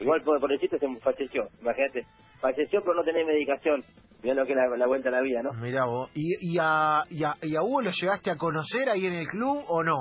Igual 0.00 0.22
por, 0.22 0.38
por 0.40 0.52
el 0.52 0.60
chiste 0.60 0.78
se 0.78 0.86
falleció, 1.00 1.48
imagínate. 1.60 2.06
Falleció 2.40 2.82
por 2.84 2.94
no 2.94 3.02
tener 3.02 3.24
medicación. 3.24 3.82
Mirá 4.22 4.34
lo 4.34 4.44
que 4.46 4.52
es 4.52 4.58
la, 4.58 4.76
la 4.76 4.86
vuelta 4.86 5.08
a 5.08 5.12
la 5.12 5.20
vida, 5.22 5.42
¿no? 5.42 5.52
Mirá 5.54 5.86
vos. 5.86 6.10
¿Y, 6.14 6.52
y, 6.54 6.58
a, 6.60 7.04
y, 7.10 7.24
a, 7.24 7.34
¿Y 7.42 7.56
a 7.56 7.62
Hugo 7.62 7.80
lo 7.80 7.90
llegaste 7.90 8.30
a 8.30 8.36
conocer 8.36 8.90
ahí 8.90 9.06
en 9.06 9.14
el 9.14 9.26
club 9.26 9.64
o 9.68 9.82
no? 9.82 9.96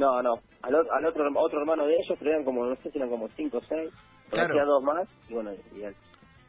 No, 0.00 0.22
no. 0.22 0.34
Al, 0.62 0.74
otro 1.06 1.24
otro 1.36 1.60
hermano 1.60 1.84
de 1.86 1.92
ellos, 1.92 2.16
pero 2.18 2.30
eran 2.32 2.44
como, 2.44 2.64
no 2.64 2.74
sé 2.76 2.90
si 2.90 2.96
eran 2.98 3.10
como 3.10 3.28
cinco 3.36 3.58
o 3.58 3.62
seis. 3.68 3.92
Claro. 4.30 4.48
Conocía 4.54 4.64
dos 4.64 4.82
más, 4.82 5.08
y 5.28 5.34
bueno, 5.34 5.50
y 5.74 5.82
él. 5.82 5.94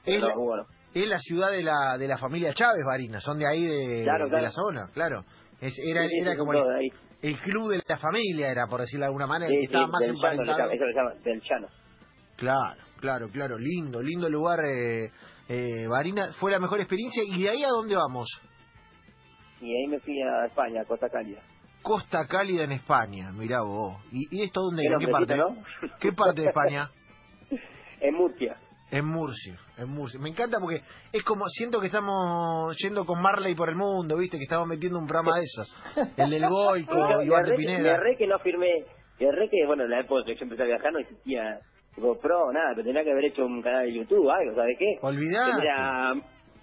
Es 0.05 0.21
No, 0.21 0.27
la, 0.29 0.35
Hugo 0.37 0.57
no. 0.57 0.63
es 0.93 1.07
la 1.07 1.19
ciudad 1.19 1.51
de 1.51 1.63
la, 1.63 1.97
de 1.97 2.07
la 2.07 2.17
familia 2.17 2.53
Chávez, 2.53 2.83
Barinas. 2.85 3.21
Son 3.23 3.37
de 3.37 3.45
ahí 3.47 3.63
de, 3.65 4.03
Claro, 4.03 4.23
de 4.25 4.29
claro. 4.29 4.43
la 4.45 4.51
zona, 4.51 4.89
claro. 4.93 5.25
Es, 5.59 5.73
era 5.85 6.03
Sí, 6.03 6.09
sí, 6.09 6.19
era 6.21 6.37
como 6.37 6.53
el, 6.53 6.63
de 6.63 6.75
ahí. 6.79 6.87
el 7.21 7.39
club 7.39 7.71
de 7.71 7.81
la 7.87 7.97
familia, 7.97 8.49
era 8.51 8.67
por 8.67 8.79
decirlo 8.81 9.01
de 9.03 9.07
alguna 9.07 9.27
manera, 9.27 9.49
Sí, 9.49 9.55
el 9.55 9.59
que 9.61 9.65
estaba 9.65 9.87
más 9.87 9.99
del 10.01 10.09
emparentado. 10.11 10.71
eso 10.71 10.85
lo 10.85 10.95
llaman, 10.95 11.23
del 11.23 11.41
llano. 11.41 11.67
Claro, 12.37 12.81
claro, 12.99 13.27
claro. 13.29 13.57
Lindo, 13.59 14.01
lindo 14.01 14.29
lugar, 14.29 14.59
eh, 14.65 15.11
eh, 15.49 15.87
Barinas. 15.87 16.35
Fue 16.37 16.51
la 16.51 16.59
mejor 16.59 16.79
experiencia. 16.79 17.21
¿Y 17.27 17.43
de 17.43 17.49
ahí 17.49 17.63
a 17.63 17.67
dónde 17.67 17.95
vamos? 17.95 18.27
Y 19.59 19.65
ahí 19.75 19.87
me 19.87 19.99
fui 19.99 20.19
a 20.21 20.45
España, 20.47 20.81
a 20.81 20.85
Costa 20.85 21.07
Cálida. 21.09 21.41
Costa 21.81 22.27
Cálida 22.27 22.63
en 22.63 22.71
España, 22.73 23.31
mirá 23.31 23.61
vos. 23.61 23.97
¿Y, 24.11 24.37
y 24.37 24.43
esto 24.43 24.61
dónde? 24.61 24.83
¿En 24.83 24.99
qué 24.99 25.07
parte? 25.07 25.35
¿no? 25.35 25.57
¿Qué 25.99 26.11
parte 26.13 26.41
de 26.41 26.47
España? 26.47 26.89
en 28.01 28.13
Murcia. 28.15 28.57
En 28.91 29.05
Murcia, 29.05 29.55
en 29.77 29.89
Murcia. 29.89 30.19
Me 30.19 30.29
encanta 30.29 30.57
porque 30.59 30.81
es 31.13 31.23
como, 31.23 31.45
siento 31.47 31.79
que 31.79 31.87
estamos 31.87 32.75
yendo 32.77 33.05
con 33.05 33.21
Marley 33.21 33.55
por 33.55 33.69
el 33.69 33.75
mundo, 33.75 34.17
¿viste? 34.17 34.37
Que 34.37 34.43
estamos 34.43 34.67
metiendo 34.67 34.99
un 34.99 35.07
programa 35.07 35.37
de 35.37 35.43
esos. 35.43 36.13
El 36.17 36.29
del 36.29 36.49
Goico, 36.49 36.93
me, 36.93 37.25
Iván 37.25 37.43
de 37.43 37.49
erré, 37.51 37.57
me 37.57 37.57
Pineda. 37.57 37.95
erré 37.95 38.17
que 38.17 38.27
no 38.27 38.37
firmé. 38.39 38.67
Me 39.17 39.27
erré 39.27 39.49
que, 39.49 39.65
bueno, 39.65 39.85
en 39.85 39.91
la 39.91 40.01
época 40.01 40.25
que 40.25 40.35
yo 40.35 40.43
empecé 40.43 40.63
a 40.63 40.65
viajar 40.65 40.91
no 40.91 40.99
existía 40.99 41.59
GoPro, 41.95 42.51
nada, 42.51 42.71
pero 42.75 42.87
tenía 42.87 43.03
que 43.03 43.11
haber 43.11 43.25
hecho 43.25 43.45
un 43.45 43.61
canal 43.61 43.85
de 43.85 43.93
YouTube, 43.93 44.29
algo, 44.29 44.55
¿sabes 44.55 44.75
qué? 44.77 44.97
Olvidate. 45.01 45.67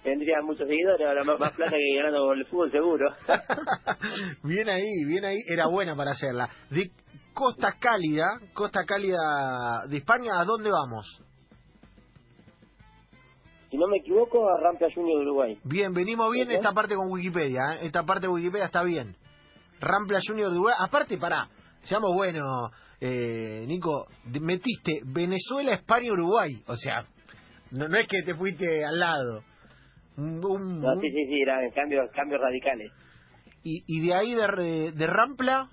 Tendría, 0.03 0.41
muchos 0.41 0.67
seguidores, 0.67 1.05
ahora 1.05 1.23
más, 1.23 1.39
más 1.39 1.53
plata 1.53 1.71
que 1.71 1.97
ganando 1.97 2.25
con 2.25 2.37
el 2.37 2.45
fútbol 2.45 2.71
seguro. 2.71 3.13
bien 4.43 4.69
ahí, 4.69 5.05
bien 5.05 5.25
ahí. 5.25 5.37
Era 5.47 5.67
buena 5.67 5.95
para 5.95 6.11
hacerla. 6.11 6.49
De 6.69 6.91
Costa 7.33 7.75
Cálida, 7.79 8.39
Costa 8.53 8.85
Cálida 8.85 9.85
de 9.87 9.97
España, 9.97 10.39
¿a 10.39 10.45
dónde 10.45 10.71
vamos? 10.71 11.21
si 13.69 13.77
no 13.77 13.87
me 13.87 13.97
equivoco, 13.97 14.49
a 14.49 14.59
Rampla 14.59 14.87
Junior 14.93 15.19
de 15.19 15.25
Uruguay. 15.25 15.59
Bien, 15.63 15.93
venimos 15.93 16.31
bien 16.31 16.49
esta 16.49 16.71
parte 16.71 16.95
con 16.95 17.11
Wikipedia, 17.11 17.75
¿eh? 17.75 17.79
Esta 17.83 18.03
parte 18.03 18.25
de 18.25 18.33
Wikipedia 18.33 18.65
está 18.65 18.83
bien. 18.83 19.15
Rampla 19.79 20.19
Junior 20.25 20.49
de 20.49 20.55
Uruguay. 20.55 20.75
Aparte, 20.79 21.17
pará, 21.17 21.47
seamos 21.83 22.15
buenos, 22.15 22.71
eh, 22.99 23.63
Nico, 23.67 24.07
metiste 24.41 25.01
Venezuela, 25.05 25.73
España, 25.73 26.11
Uruguay. 26.11 26.63
O 26.65 26.75
sea, 26.75 27.05
no, 27.71 27.87
no 27.87 27.97
es 27.97 28.07
que 28.07 28.23
te 28.23 28.33
fuiste 28.33 28.83
al 28.83 28.99
lado. 28.99 29.43
No, 30.19 30.99
sí, 31.01 31.09
sí, 31.11 31.25
sí, 31.27 31.41
eran 31.41 31.69
cambios, 31.71 32.09
cambios 32.11 32.41
radicales. 32.41 32.91
y, 33.63 33.83
y 33.87 34.07
de 34.07 34.13
ahí 34.13 34.33
de, 34.35 34.91
de 34.91 35.07
Rampla, 35.07 35.69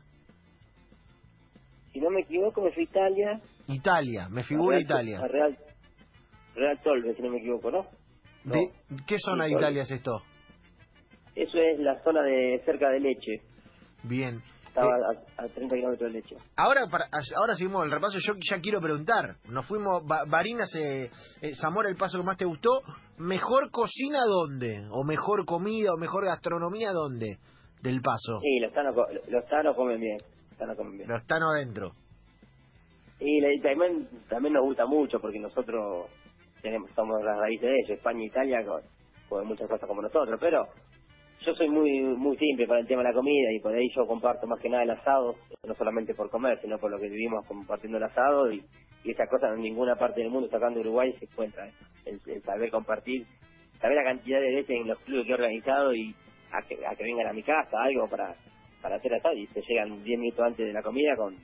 Si 1.92 2.00
no 2.00 2.10
me 2.10 2.20
equivoco, 2.20 2.62
me 2.62 2.72
fui 2.72 2.82
a 2.82 2.90
Italia. 2.90 3.40
Italia. 3.68 4.28
Me 4.28 4.42
figura 4.44 4.76
a 4.76 4.78
Real- 4.80 4.84
Italia. 4.84 5.18
A 5.20 5.28
Real, 5.28 5.58
Real 6.54 6.80
Tolve, 6.82 7.14
si 7.14 7.22
no 7.22 7.30
me 7.30 7.38
equivoco, 7.38 7.70
¿no? 7.70 7.86
No. 8.44 8.52
De- 8.54 8.70
¿Qué 9.06 9.18
zona 9.18 9.44
de 9.46 9.52
Italia 9.52 9.82
es 9.82 9.90
esto? 9.90 10.22
Eso 11.34 11.58
es 11.58 11.78
la 11.80 12.02
zona 12.04 12.22
de 12.22 12.60
cerca 12.64 12.90
de 12.90 13.00
Leche. 13.00 13.40
Bien. 14.04 14.42
Estaba 14.76 14.94
a, 15.38 15.44
a 15.44 15.48
30 15.48 15.74
kilómetros 15.74 16.12
de 16.12 16.18
Leche. 16.20 16.36
Ahora 16.56 16.86
para, 16.90 17.06
ahora 17.38 17.54
seguimos 17.54 17.84
el 17.86 17.90
repaso. 17.90 18.18
Yo 18.18 18.34
ya 18.48 18.60
quiero 18.60 18.80
preguntar. 18.80 19.36
Nos 19.48 19.64
fuimos, 19.66 20.06
Ba- 20.06 20.24
Barinas, 20.28 20.68
eh, 20.74 21.10
eh, 21.40 21.54
Zamora, 21.60 21.88
el 21.88 21.96
paso 21.96 22.18
que 22.18 22.24
más 22.24 22.36
te 22.36 22.44
gustó. 22.44 22.82
¿Mejor 23.16 23.70
cocina 23.70 24.20
dónde? 24.26 24.86
¿O 24.90 25.02
mejor 25.04 25.46
comida 25.46 25.92
o 25.94 25.96
mejor 25.96 26.26
gastronomía 26.26 26.90
dónde? 26.92 27.38
Del 27.82 28.02
paso. 28.02 28.40
Sí, 28.42 28.58
los 28.60 28.72
tanos, 28.74 28.94
los 29.28 29.46
tanos 29.48 29.74
comen 29.76 29.98
bien. 30.00 30.18
Los 30.50 30.58
tanos 30.58 30.76
comen 30.76 30.96
bien. 30.98 31.08
Los 31.08 31.20
están 31.22 31.42
adentro. 31.42 31.92
Y 33.18 33.40
la- 33.40 33.52
y 33.54 33.60
también, 33.60 34.08
también 34.28 34.52
nos 34.54 34.64
gusta 34.64 34.84
mucho 34.84 35.18
porque 35.20 35.38
nosotros 35.38 36.10
tenemos 36.60 36.90
somos 36.94 37.22
las 37.24 37.38
raíces 37.38 37.62
de 37.70 37.74
ellos, 37.78 37.90
España 37.98 38.20
e 38.20 38.26
Italia, 38.26 38.58
con 39.28 39.46
muchas 39.46 39.68
cosas 39.68 39.88
como 39.88 40.02
nosotros, 40.02 40.36
pero 40.40 40.66
yo 41.46 41.54
soy 41.54 41.68
muy 41.68 42.00
muy 42.00 42.36
simple 42.36 42.66
para 42.66 42.80
el 42.80 42.86
tema 42.86 43.02
de 43.02 43.10
la 43.10 43.14
comida 43.14 43.52
y 43.52 43.60
por 43.60 43.72
ahí 43.72 43.88
yo 43.94 44.06
comparto 44.06 44.46
más 44.48 44.60
que 44.60 44.68
nada 44.68 44.82
el 44.82 44.90
asado, 44.90 45.36
no 45.64 45.74
solamente 45.74 46.12
por 46.14 46.28
comer, 46.28 46.60
sino 46.60 46.78
por 46.78 46.90
lo 46.90 46.98
que 46.98 47.08
vivimos 47.08 47.46
compartiendo 47.46 47.98
el 47.98 48.04
asado 48.04 48.50
y, 48.52 48.62
y 49.04 49.12
esas 49.12 49.28
cosas 49.28 49.54
en 49.54 49.62
ninguna 49.62 49.94
parte 49.94 50.20
del 50.20 50.30
mundo, 50.30 50.48
sacando 50.50 50.80
Uruguay, 50.80 51.14
se 51.18 51.26
encuentra. 51.26 51.70
El, 52.04 52.20
el 52.26 52.42
saber 52.42 52.70
compartir, 52.70 53.26
saber 53.80 53.96
la 53.96 54.04
cantidad 54.04 54.40
de 54.40 54.54
veces 54.56 54.70
en 54.70 54.88
los 54.88 54.98
clubes 55.00 55.24
que 55.24 55.32
he 55.32 55.34
organizado 55.34 55.94
y 55.94 56.14
a 56.52 56.62
que, 56.62 56.84
a 56.84 56.94
que 56.96 57.04
vengan 57.04 57.28
a 57.28 57.32
mi 57.32 57.42
casa, 57.42 57.80
algo 57.80 58.08
para, 58.08 58.34
para 58.82 58.96
hacer 58.96 59.14
asado 59.14 59.34
y 59.36 59.46
se 59.46 59.62
llegan 59.62 60.02
10 60.02 60.18
minutos 60.18 60.44
antes 60.44 60.66
de 60.66 60.72
la 60.72 60.82
comida 60.82 61.14
con 61.16 61.36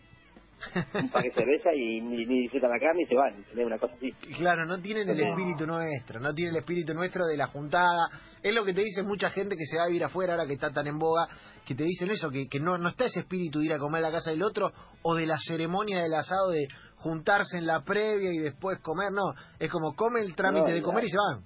un 0.95 1.09
par 1.11 1.23
de 1.23 1.33
cerveza 1.33 1.75
y 1.75 2.00
ni, 2.00 2.25
ni 2.25 2.42
disfrutan 2.42 2.71
la 2.71 2.78
carne 2.78 3.02
y 3.02 3.07
se 3.07 3.14
van, 3.14 3.35
¿entendés? 3.35 3.66
Una 3.66 3.78
cosa 3.78 3.95
así. 3.95 4.12
Claro, 4.37 4.64
no 4.64 4.81
tienen 4.81 5.09
el 5.09 5.21
espíritu 5.21 5.66
nuestro, 5.66 6.21
no 6.21 6.33
tienen 6.35 6.54
el 6.54 6.61
espíritu 6.61 6.95
nuestro 6.95 7.26
de 7.26 7.37
la 7.37 7.47
juntada. 7.47 8.09
Es 8.42 8.54
lo 8.54 8.64
que 8.64 8.75
te 8.75 8.83
dice 8.83 9.02
mucha 9.02 9.31
gente 9.31 9.57
que 9.57 9.64
se 9.66 9.76
va 9.76 9.85
a 9.85 9.87
vivir 9.87 10.04
afuera 10.04 10.35
ahora 10.35 10.47
que 10.47 10.54
está 10.54 10.71
tan 10.71 10.87
en 10.87 10.99
boga, 10.99 11.28
que 11.64 11.75
te 11.75 11.85
dicen 11.85 12.11
eso, 12.11 12.31
que, 12.31 12.49
que 12.49 12.61
no, 12.61 12.78
no 12.78 12.88
está 12.88 13.04
ese 13.07 13.21
espíritu 13.21 13.61
de 13.61 13.66
ir 13.66 13.73
a 13.73 13.78
comer 13.78 14.04
a 14.04 14.09
la 14.09 14.12
casa 14.12 14.31
del 14.31 14.42
otro 14.42 14.71
o 15.02 15.14
de 15.14 15.26
la 15.26 15.38
ceremonia 15.38 16.02
del 16.02 16.14
asado 16.14 16.50
de 16.50 16.66
juntarse 16.97 17.59
en 17.59 17.66
la 17.66 17.83
previa 17.83 18.33
y 18.33 18.38
después 18.38 18.78
comer, 18.81 19.11
no, 19.12 19.35
es 19.59 19.71
como 19.71 19.95
come 19.95 20.21
el 20.21 20.35
trámite 20.37 20.69
No, 20.69 20.75
de 20.75 20.83
comer 20.83 21.04
y 21.04 21.09
se 21.09 21.16
van. 21.16 21.45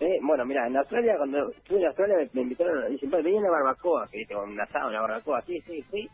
Eh, 0.00 0.18
bueno, 0.22 0.44
mira, 0.44 0.66
en 0.66 0.76
Australia, 0.76 1.14
cuando 1.16 1.50
estuve 1.50 1.78
en 1.78 1.86
Australia, 1.86 2.16
me, 2.18 2.28
me 2.32 2.42
invitaron, 2.42 2.90
dicen, 2.90 3.08
"Padre, 3.08 3.24
venía 3.24 3.40
una 3.40 3.50
barbacoa, 3.50 4.08
que 4.10 4.18
viste, 4.18 4.34
un 4.34 4.60
asado, 4.60 4.88
una 4.88 5.00
barbacoa, 5.00 5.42
sí, 5.42 5.60
sí, 5.60 5.80
fui. 5.82 6.08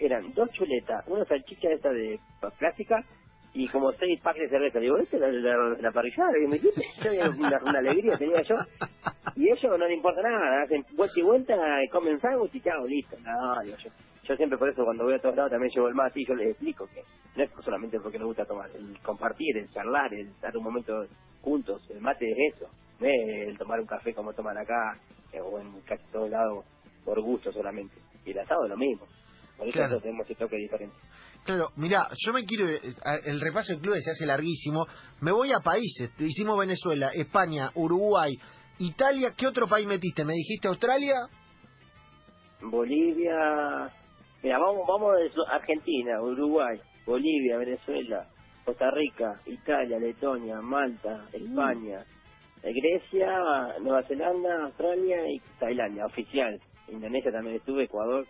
Eran 0.00 0.32
dos 0.34 0.50
chuletas, 0.52 1.06
una 1.06 1.24
salchicha 1.26 1.70
esta 1.70 1.90
de 1.90 2.18
plástica 2.58 3.04
y 3.52 3.68
como 3.68 3.92
seis 3.92 4.20
packs 4.20 4.40
de 4.40 4.48
cerveza. 4.48 4.78
Digo, 4.78 4.96
¿esta 4.98 5.16
es 5.16 5.22
la, 5.22 5.28
la, 5.30 5.76
la 5.78 5.92
parrillada 5.92 6.30
me 6.48 6.58
dijiste? 6.58 6.82
Yo, 7.04 7.10
Una, 7.38 7.78
alegría 7.78 8.16
tenía 8.16 8.42
yo. 8.42 8.54
Y 9.36 9.50
ellos 9.50 9.78
no 9.78 9.86
le 9.86 9.94
importa 9.94 10.22
nada, 10.22 10.62
hacen 10.62 10.84
vuelta 10.96 11.20
y 11.20 11.22
vuelta, 11.22 11.54
comen 11.92 12.20
sándwich 12.20 12.54
y 12.54 12.60
chao, 12.60 12.86
listo. 12.86 13.16
No, 13.20 13.62
digo 13.62 13.76
yo. 13.84 13.90
Yo 14.24 14.36
siempre 14.36 14.58
por 14.58 14.68
eso 14.68 14.84
cuando 14.84 15.04
voy 15.04 15.14
a 15.14 15.18
todos 15.18 15.34
lados 15.34 15.50
también 15.50 15.72
llevo 15.74 15.88
el 15.88 15.94
mate 15.94 16.20
y 16.20 16.26
yo 16.26 16.34
les 16.34 16.50
explico 16.50 16.86
que 16.94 17.02
no 17.36 17.42
es 17.42 17.50
solamente 17.64 17.98
porque 17.98 18.18
nos 18.18 18.28
gusta 18.28 18.44
tomar, 18.44 18.70
el 18.76 18.96
compartir, 19.00 19.56
el 19.56 19.68
charlar, 19.72 20.12
el 20.14 20.28
estar 20.28 20.56
un 20.56 20.62
momento 20.64 21.04
juntos, 21.42 21.82
el 21.90 22.00
mate 22.00 22.30
es 22.30 22.54
eso, 22.54 22.66
es 23.00 23.48
el 23.48 23.58
tomar 23.58 23.80
un 23.80 23.86
café 23.86 24.14
como 24.14 24.32
toman 24.32 24.56
acá 24.56 24.96
eh, 25.32 25.40
o 25.40 25.58
en 25.58 25.80
casi 25.80 26.04
todos 26.12 26.30
lados 26.30 26.64
por 27.04 27.20
gusto 27.20 27.50
solamente. 27.50 27.96
Y 28.24 28.30
el 28.30 28.38
asado 28.38 28.64
es 28.64 28.70
lo 28.70 28.76
mismo, 28.76 29.06
por 29.60 29.68
eso 29.68 29.78
Claro. 29.78 30.00
tenemos 30.00 30.24
ese 30.24 30.34
toque 30.36 30.56
diferente. 30.56 30.96
Claro, 31.44 31.68
mira, 31.76 32.08
yo 32.24 32.32
me 32.32 32.44
quiero, 32.44 32.66
eh, 32.68 32.80
el 33.24 33.40
repaso 33.40 33.72
del 33.74 33.82
club 33.82 33.94
se 34.00 34.10
hace 34.10 34.24
larguísimo, 34.26 34.86
me 35.20 35.32
voy 35.32 35.52
a 35.52 35.60
países, 35.60 36.10
hicimos 36.18 36.58
Venezuela, 36.58 37.10
España, 37.14 37.70
Uruguay, 37.74 38.34
Italia, 38.78 39.34
¿qué 39.36 39.46
otro 39.46 39.66
país 39.68 39.86
metiste? 39.86 40.24
¿Me 40.24 40.32
dijiste 40.32 40.68
Australia? 40.68 41.14
Bolivia, 42.62 43.90
mira, 44.42 44.58
vamos, 44.58 44.86
vamos 44.86 45.14
de 45.16 45.30
Argentina, 45.50 46.20
Uruguay, 46.22 46.78
Bolivia, 47.06 47.58
Venezuela, 47.58 48.26
Costa 48.64 48.90
Rica, 48.90 49.40
Italia, 49.46 49.98
Letonia, 49.98 50.60
Malta, 50.60 51.26
España, 51.32 52.04
eh, 52.62 52.72
Grecia, 52.72 53.78
Nueva 53.80 54.02
Zelanda, 54.04 54.64
Australia 54.64 55.18
y 55.30 55.40
Tailandia, 55.58 56.06
oficial. 56.06 56.60
Indonesia 56.88 57.30
también 57.32 57.56
estuve, 57.56 57.84
Ecuador. 57.84 58.26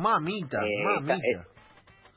Mamita, 0.00 0.58
Eh, 0.64 0.84
mamita. 0.84 1.14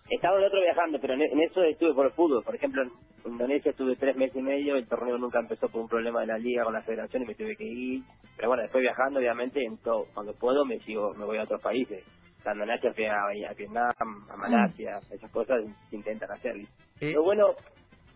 Estaba 0.09 0.37
el 0.37 0.43
otro 0.45 0.59
viajando, 0.61 0.99
pero 0.99 1.13
en, 1.13 1.21
en 1.21 1.39
eso 1.41 1.63
estuve 1.63 1.93
por 1.93 2.05
el 2.05 2.11
fútbol. 2.13 2.43
Por 2.43 2.55
ejemplo, 2.55 2.83
en 2.83 3.31
Indonesia 3.31 3.71
estuve 3.71 3.95
tres 3.95 4.15
meses 4.15 4.35
y 4.35 4.41
medio, 4.41 4.75
el 4.75 4.87
torneo 4.87 5.17
nunca 5.17 5.39
empezó 5.39 5.69
por 5.69 5.81
un 5.81 5.87
problema 5.87 6.21
de 6.21 6.27
la 6.27 6.37
liga 6.37 6.63
con 6.65 6.73
la 6.73 6.81
federación 6.83 7.23
y 7.23 7.27
me 7.27 7.35
tuve 7.35 7.55
que 7.55 7.63
ir. 7.63 8.03
Pero 8.35 8.49
bueno, 8.49 8.63
después 8.63 8.81
viajando, 8.81 9.19
obviamente, 9.19 9.63
en 9.63 9.77
todo, 9.77 10.05
cuando 10.13 10.33
puedo 10.33 10.65
me 10.65 10.79
sigo, 10.79 11.13
me 11.15 11.25
voy 11.25 11.37
a 11.37 11.43
otros 11.43 11.61
países. 11.61 12.03
En 12.45 12.69
Asia 12.69 12.93
fui 12.93 13.05
a, 13.05 13.15
a 13.15 13.53
Vietnam, 13.53 13.91
a 14.29 14.35
Malasia, 14.35 14.99
esas 15.11 15.31
cosas 15.31 15.61
se 15.89 15.95
intentan 15.95 16.29
hacer. 16.29 16.53
Eh, 16.99 17.13
Lo 17.13 17.23
bueno 17.23 17.47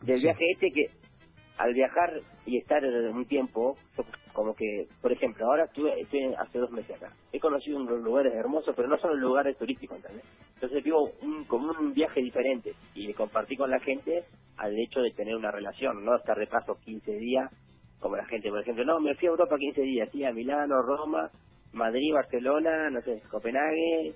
del 0.02 0.18
sí. 0.18 0.24
viaje 0.24 0.44
este 0.52 0.68
que 0.72 0.86
al 1.58 1.74
viajar 1.74 2.12
y 2.46 2.58
estar 2.60 2.84
un 2.86 3.26
tiempo, 3.28 3.78
como 4.34 4.56
que, 4.56 4.88
por 5.02 5.12
ejemplo, 5.12 5.46
ahora 5.48 5.66
estuve, 5.66 6.00
estoy 6.02 6.34
hace 6.40 6.60
dos 6.60 6.72
meses 6.72 6.96
acá. 6.96 7.14
He 7.34 7.40
conocido 7.40 7.78
unos 7.80 8.02
lugares 8.02 8.34
hermosos, 8.34 8.76
pero 8.76 8.88
no 8.88 8.98
son 9.00 9.20
lugares 9.20 9.58
turísticos, 9.58 9.98
¿entendés? 9.98 10.26
Entonces 10.56 10.84
vivo 10.84 11.12
un, 11.22 11.46
como 11.46 11.72
un 11.72 11.94
viaje 11.94 12.22
diferente 12.22 12.74
y 12.96 13.14
compartí 13.14 13.58
con 13.58 13.72
la 13.72 13.80
gente 13.82 14.26
al 14.58 14.74
hecho 14.80 15.02
de 15.02 15.12
tener 15.12 15.36
una 15.36 15.52
relación, 15.52 16.06
no 16.06 16.16
estar 16.16 16.38
de 16.38 16.48
paso 16.48 16.78
15 16.86 17.12
días, 17.14 17.52
como 18.00 18.16
la 18.18 18.26
gente, 18.26 18.50
por 18.50 18.62
ejemplo, 18.62 18.86
no, 18.86 19.00
me 19.00 19.16
fui 19.16 19.28
a 19.28 19.32
Europa 19.32 19.58
15 19.58 19.82
días, 19.82 20.10
sí, 20.12 20.24
a 20.26 20.32
Milano, 20.34 20.82
Roma, 20.84 21.30
Madrid, 21.74 22.14
Barcelona, 22.14 22.90
no 22.92 23.02
sé, 23.02 23.22
Copenhague, 23.32 24.16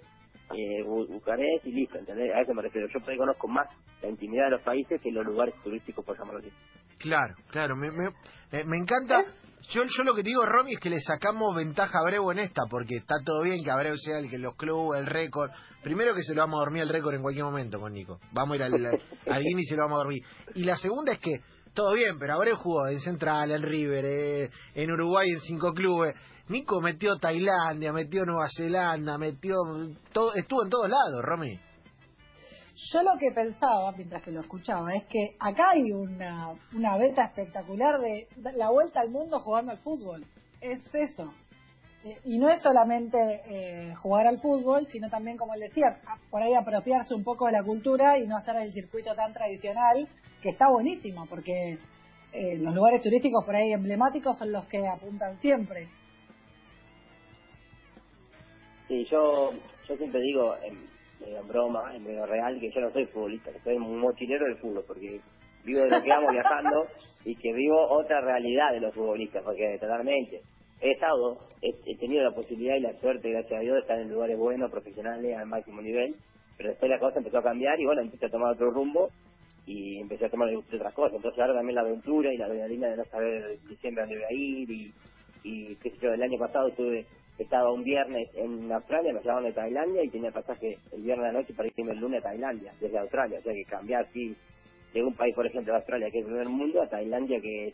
eh, 0.55 0.83
Bu- 0.85 1.07
Bucarest 1.07 1.65
y 1.65 1.71
listo, 1.73 1.97
¿entendés? 1.97 2.33
A 2.33 2.41
eso 2.41 2.53
me 2.53 2.61
refiero. 2.63 2.87
Yo 2.87 2.99
conozco 3.17 3.47
más 3.47 3.67
la 4.01 4.09
intimidad 4.09 4.45
de 4.45 4.51
los 4.51 4.61
países 4.61 5.01
que 5.01 5.11
los 5.11 5.25
lugares 5.25 5.55
turísticos, 5.63 6.05
por 6.05 6.17
llamarlo 6.17 6.39
así. 6.39 6.51
Claro, 7.01 7.35
claro, 7.49 7.75
me, 7.75 7.91
me, 7.91 8.09
eh, 8.51 8.63
me 8.65 8.77
encanta. 8.77 9.23
Yo, 9.69 9.83
yo 9.85 10.03
lo 10.03 10.13
que 10.13 10.23
digo, 10.23 10.45
Romy, 10.45 10.73
es 10.73 10.79
que 10.79 10.89
le 10.89 10.99
sacamos 10.99 11.55
ventaja 11.55 11.97
a 11.97 12.01
Abreu 12.01 12.29
en 12.31 12.39
esta, 12.39 12.63
porque 12.69 12.97
está 12.97 13.15
todo 13.23 13.41
bien 13.41 13.63
que 13.63 13.71
Abreu 13.71 13.95
sea 13.97 14.19
el 14.19 14.29
que 14.29 14.37
los 14.37 14.55
clubes, 14.55 14.99
el 14.99 15.05
récord. 15.05 15.49
Primero 15.81 16.13
que 16.13 16.23
se 16.23 16.33
lo 16.35 16.41
vamos 16.41 16.57
a 16.57 16.65
dormir 16.65 16.83
el 16.83 16.89
récord 16.89 17.15
en 17.15 17.21
cualquier 17.21 17.45
momento 17.45 17.79
con 17.79 17.93
Nico. 17.93 18.19
Vamos 18.33 18.53
a 18.53 18.55
ir 18.57 18.63
al, 18.63 18.73
al 18.73 19.43
Guinness 19.43 19.63
y 19.63 19.69
se 19.69 19.75
lo 19.75 19.83
vamos 19.83 19.95
a 19.95 20.03
dormir. 20.03 20.23
Y 20.55 20.63
la 20.63 20.75
segunda 20.75 21.13
es 21.13 21.19
que, 21.19 21.39
todo 21.73 21.93
bien, 21.93 22.19
pero 22.19 22.33
Abreu 22.33 22.57
jugó 22.57 22.87
en 22.87 22.99
Central, 22.99 23.51
en 23.51 23.61
River, 23.61 24.05
eh, 24.05 24.49
en 24.75 24.91
Uruguay 24.91 25.29
en 25.29 25.39
cinco 25.39 25.73
clubes. 25.73 26.15
Nico 26.49 26.81
metió 26.81 27.15
Tailandia, 27.15 27.93
metió 27.93 28.25
Nueva 28.25 28.49
Zelanda, 28.53 29.17
metió... 29.17 29.55
todo 30.11 30.33
Estuvo 30.35 30.63
en 30.63 30.69
todos 30.69 30.89
lados, 30.89 31.21
Romy. 31.21 31.57
Yo 32.75 33.03
lo 33.03 33.17
que 33.17 33.31
pensaba 33.31 33.91
mientras 33.91 34.23
que 34.23 34.31
lo 34.31 34.41
escuchaba 34.41 34.93
es 34.95 35.05
que 35.05 35.35
acá 35.39 35.71
hay 35.73 35.91
una, 35.91 36.53
una 36.73 36.97
beta 36.97 37.25
espectacular 37.25 37.99
de 37.99 38.27
la 38.55 38.69
vuelta 38.69 39.01
al 39.01 39.09
mundo 39.09 39.39
jugando 39.39 39.71
al 39.71 39.77
fútbol. 39.79 40.25
Es 40.61 40.79
eso. 40.93 41.33
Eh, 42.03 42.17
y 42.25 42.39
no 42.39 42.49
es 42.49 42.61
solamente 42.61 43.17
eh, 43.45 43.93
jugar 44.01 44.25
al 44.25 44.39
fútbol, 44.39 44.87
sino 44.87 45.09
también, 45.09 45.37
como 45.37 45.53
él 45.53 45.59
decía, 45.59 45.99
por 46.31 46.41
ahí 46.41 46.53
apropiarse 46.53 47.13
un 47.13 47.23
poco 47.23 47.45
de 47.45 47.51
la 47.51 47.63
cultura 47.63 48.17
y 48.17 48.25
no 48.25 48.37
hacer 48.37 48.55
el 48.55 48.73
circuito 48.73 49.13
tan 49.13 49.33
tradicional, 49.33 50.07
que 50.41 50.49
está 50.49 50.67
buenísimo, 50.69 51.27
porque 51.27 51.77
eh, 52.33 52.57
los 52.57 52.73
lugares 52.73 53.03
turísticos 53.03 53.45
por 53.45 53.55
ahí 53.55 53.71
emblemáticos 53.71 54.37
son 54.37 54.51
los 54.51 54.65
que 54.67 54.87
apuntan 54.87 55.39
siempre. 55.41 55.89
Sí, 58.87 59.05
yo, 59.11 59.51
yo 59.87 59.95
siempre 59.95 60.21
digo, 60.21 60.55
en, 60.63 60.79
medio 61.21 61.39
en 61.39 61.47
broma, 61.47 61.95
en 61.95 62.03
medio 62.03 62.25
real, 62.25 62.59
que 62.59 62.71
yo 62.71 62.81
no 62.81 62.91
soy 62.91 63.05
futbolista, 63.07 63.51
que 63.51 63.59
soy 63.59 63.75
un 63.75 63.99
mochilero 63.99 64.45
del 64.45 64.57
fútbol, 64.57 64.83
porque 64.85 65.21
vivo 65.63 65.81
de 65.81 65.89
lo 65.89 66.01
que 66.01 66.11
amo 66.11 66.31
viajando 66.31 66.87
y 67.25 67.35
que 67.35 67.53
vivo 67.53 67.87
otra 67.89 68.21
realidad 68.21 68.71
de 68.73 68.81
los 68.81 68.93
futbolistas, 68.93 69.43
porque 69.43 69.77
totalmente. 69.79 70.41
He 70.81 70.91
estado, 70.93 71.37
he, 71.61 71.95
tenido 71.97 72.23
la 72.23 72.31
posibilidad 72.31 72.75
y 72.75 72.79
la 72.79 72.93
suerte, 72.99 73.29
gracias 73.29 73.59
a 73.59 73.61
Dios, 73.61 73.75
de 73.75 73.81
estar 73.81 73.99
en 73.99 74.09
lugares 74.09 74.37
buenos, 74.37 74.71
profesionales, 74.71 75.37
al 75.37 75.45
máximo 75.45 75.79
nivel, 75.79 76.15
pero 76.57 76.69
después 76.69 76.89
la 76.89 76.99
cosa 76.99 77.19
empezó 77.19 77.37
a 77.37 77.43
cambiar 77.43 77.79
y 77.79 77.85
bueno, 77.85 78.01
empecé 78.01 78.25
a 78.25 78.29
tomar 78.29 78.53
otro 78.53 78.71
rumbo 78.71 79.09
y 79.67 79.99
empecé 79.99 80.25
a 80.25 80.29
tomar 80.29 80.49
otras 80.55 80.93
cosas. 80.93 81.13
Entonces 81.15 81.39
ahora 81.39 81.53
también 81.53 81.75
la 81.75 81.81
aventura 81.81 82.33
y 82.33 82.37
la 82.37 82.45
adrenalina 82.45 82.87
de 82.89 82.97
no 82.97 83.05
saber 83.05 83.43
a 83.43 84.01
dónde 84.01 84.15
voy 84.15 84.23
a 84.23 84.33
ir 84.33 84.71
y, 84.71 84.93
y 85.43 85.75
qué 85.75 85.91
sé 85.91 85.97
yo, 86.01 86.13
el 86.13 86.23
año 86.23 86.39
pasado 86.39 86.69
estuve, 86.69 87.05
estaba 87.41 87.71
un 87.71 87.83
viernes 87.83 88.29
en 88.35 88.71
Australia, 88.71 89.13
me 89.13 89.21
llamaban 89.21 89.45
de 89.45 89.53
Tailandia 89.53 90.03
y 90.03 90.09
tenía 90.09 90.31
pasaje 90.31 90.77
el 90.91 91.01
viernes 91.01 91.27
de 91.27 91.33
la 91.33 91.39
noche 91.39 91.53
para 91.53 91.69
irme 91.75 91.93
el 91.93 91.99
lunes 91.99 92.19
a 92.21 92.29
Tailandia, 92.29 92.73
desde 92.79 92.97
Australia, 92.97 93.39
o 93.39 93.43
sea 93.43 93.53
que 93.53 93.63
cambiar 93.65 94.05
así 94.05 94.35
de 94.93 95.03
un 95.03 95.13
país, 95.15 95.33
por 95.35 95.45
ejemplo, 95.45 95.73
de 95.73 95.79
Australia, 95.79 96.09
que 96.11 96.19
es 96.19 96.25
el 96.25 96.31
primer 96.31 96.49
mundo, 96.49 96.81
a 96.81 96.87
Tailandia, 96.87 97.39
que 97.41 97.67
es 97.67 97.73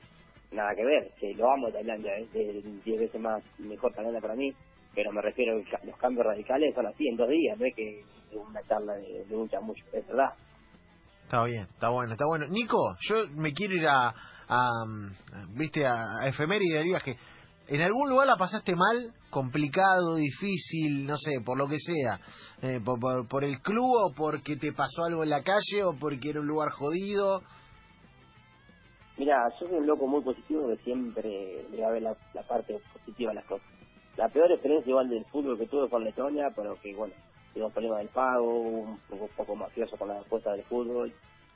nada 0.52 0.76
que 0.76 0.86
ver, 0.86 1.12
que 1.20 1.34
lo 1.34 1.52
amo 1.52 1.72
Tailandia, 1.72 2.18
es 2.18 2.32
de 2.34 2.62
10 2.86 3.00
veces 3.00 3.22
más 3.22 3.44
mejor 3.60 3.94
Tailandia 3.94 4.22
para 4.22 4.36
mí, 4.36 4.54
pero 4.94 5.12
me 5.12 5.22
refiero 5.22 5.54
a 5.58 5.86
los 5.86 5.98
cambios 5.98 6.26
radicales 6.26 6.74
son 6.74 6.88
así, 6.88 7.08
en 7.08 7.18
dos 7.18 7.30
días, 7.30 7.58
no 7.58 7.66
es 7.66 7.76
que 7.76 8.02
una 8.34 8.62
charla 8.64 8.94
de, 8.94 9.26
de 9.26 9.36
un 9.36 9.48
chamucho, 9.50 9.84
es 9.94 10.08
verdad. 10.08 10.34
Está 11.24 11.44
bien, 11.44 11.68
está 11.74 11.90
bueno, 11.90 12.14
está 12.14 12.26
bueno. 12.26 12.48
Nico, 12.48 12.96
yo 13.02 13.28
me 13.36 13.52
quiero 13.54 13.76
ir 13.76 13.86
a, 13.86 14.14
a, 14.48 14.86
mm, 14.88 15.58
viste, 15.58 15.86
a, 15.86 16.22
a 16.22 16.28
efeméride 16.30 16.78
del 16.78 16.86
viaje. 16.86 17.18
¿En 17.68 17.82
algún 17.82 18.10
lugar 18.10 18.28
la 18.28 18.38
pasaste 18.38 18.76
mal, 18.76 19.14
complicado, 19.30 20.16
difícil, 20.16 21.06
no 21.06 21.18
sé, 21.18 21.42
por 21.46 21.58
lo 21.58 21.68
que 21.68 21.78
sea? 21.80 22.20
Eh, 22.62 22.80
por, 22.84 23.00
por, 23.00 23.28
por 23.28 23.44
el 23.44 23.62
club 23.62 23.86
o 23.86 24.14
porque 24.16 24.56
te 24.56 24.72
pasó 24.72 25.04
algo 25.04 25.24
en 25.24 25.30
la 25.30 25.44
calle 25.44 25.84
o 25.84 25.94
porque 26.00 26.30
era 26.30 26.40
un 26.40 26.48
lugar 26.48 26.70
jodido? 26.72 27.42
Mira, 29.18 29.36
yo 29.60 29.68
soy 29.68 29.78
un 29.78 29.88
loco 29.88 30.08
muy 30.08 30.24
positivo 30.24 30.68
que 30.68 30.84
siempre 30.84 31.66
le 31.70 31.82
va 31.82 31.88
a 31.90 31.92
ver 31.92 32.04
la, 32.04 32.16
la 32.34 32.44
parte 32.44 32.80
positiva 32.94 33.32
a 33.32 33.36
las 33.36 33.46
cosas. 33.46 33.68
La 34.16 34.30
peor 34.30 34.52
experiencia 34.52 34.90
igual 34.90 35.10
del 35.10 35.26
fútbol 35.26 35.58
que 35.58 35.68
tuve 35.68 35.90
fue 35.90 36.00
en 36.00 36.06
Letonia, 36.06 36.50
pero 36.56 36.76
que 36.82 36.96
bueno, 36.96 37.14
tuvimos 37.54 37.74
problemas 37.74 38.00
del 38.00 38.10
pago, 38.10 38.60
un 38.62 39.00
poco, 39.10 39.24
un 39.26 39.36
poco 39.36 39.56
mafioso 39.56 39.98
con 39.98 40.08
las 40.08 40.26
apuestas 40.26 40.56
del 40.56 40.66
fútbol, 40.66 41.14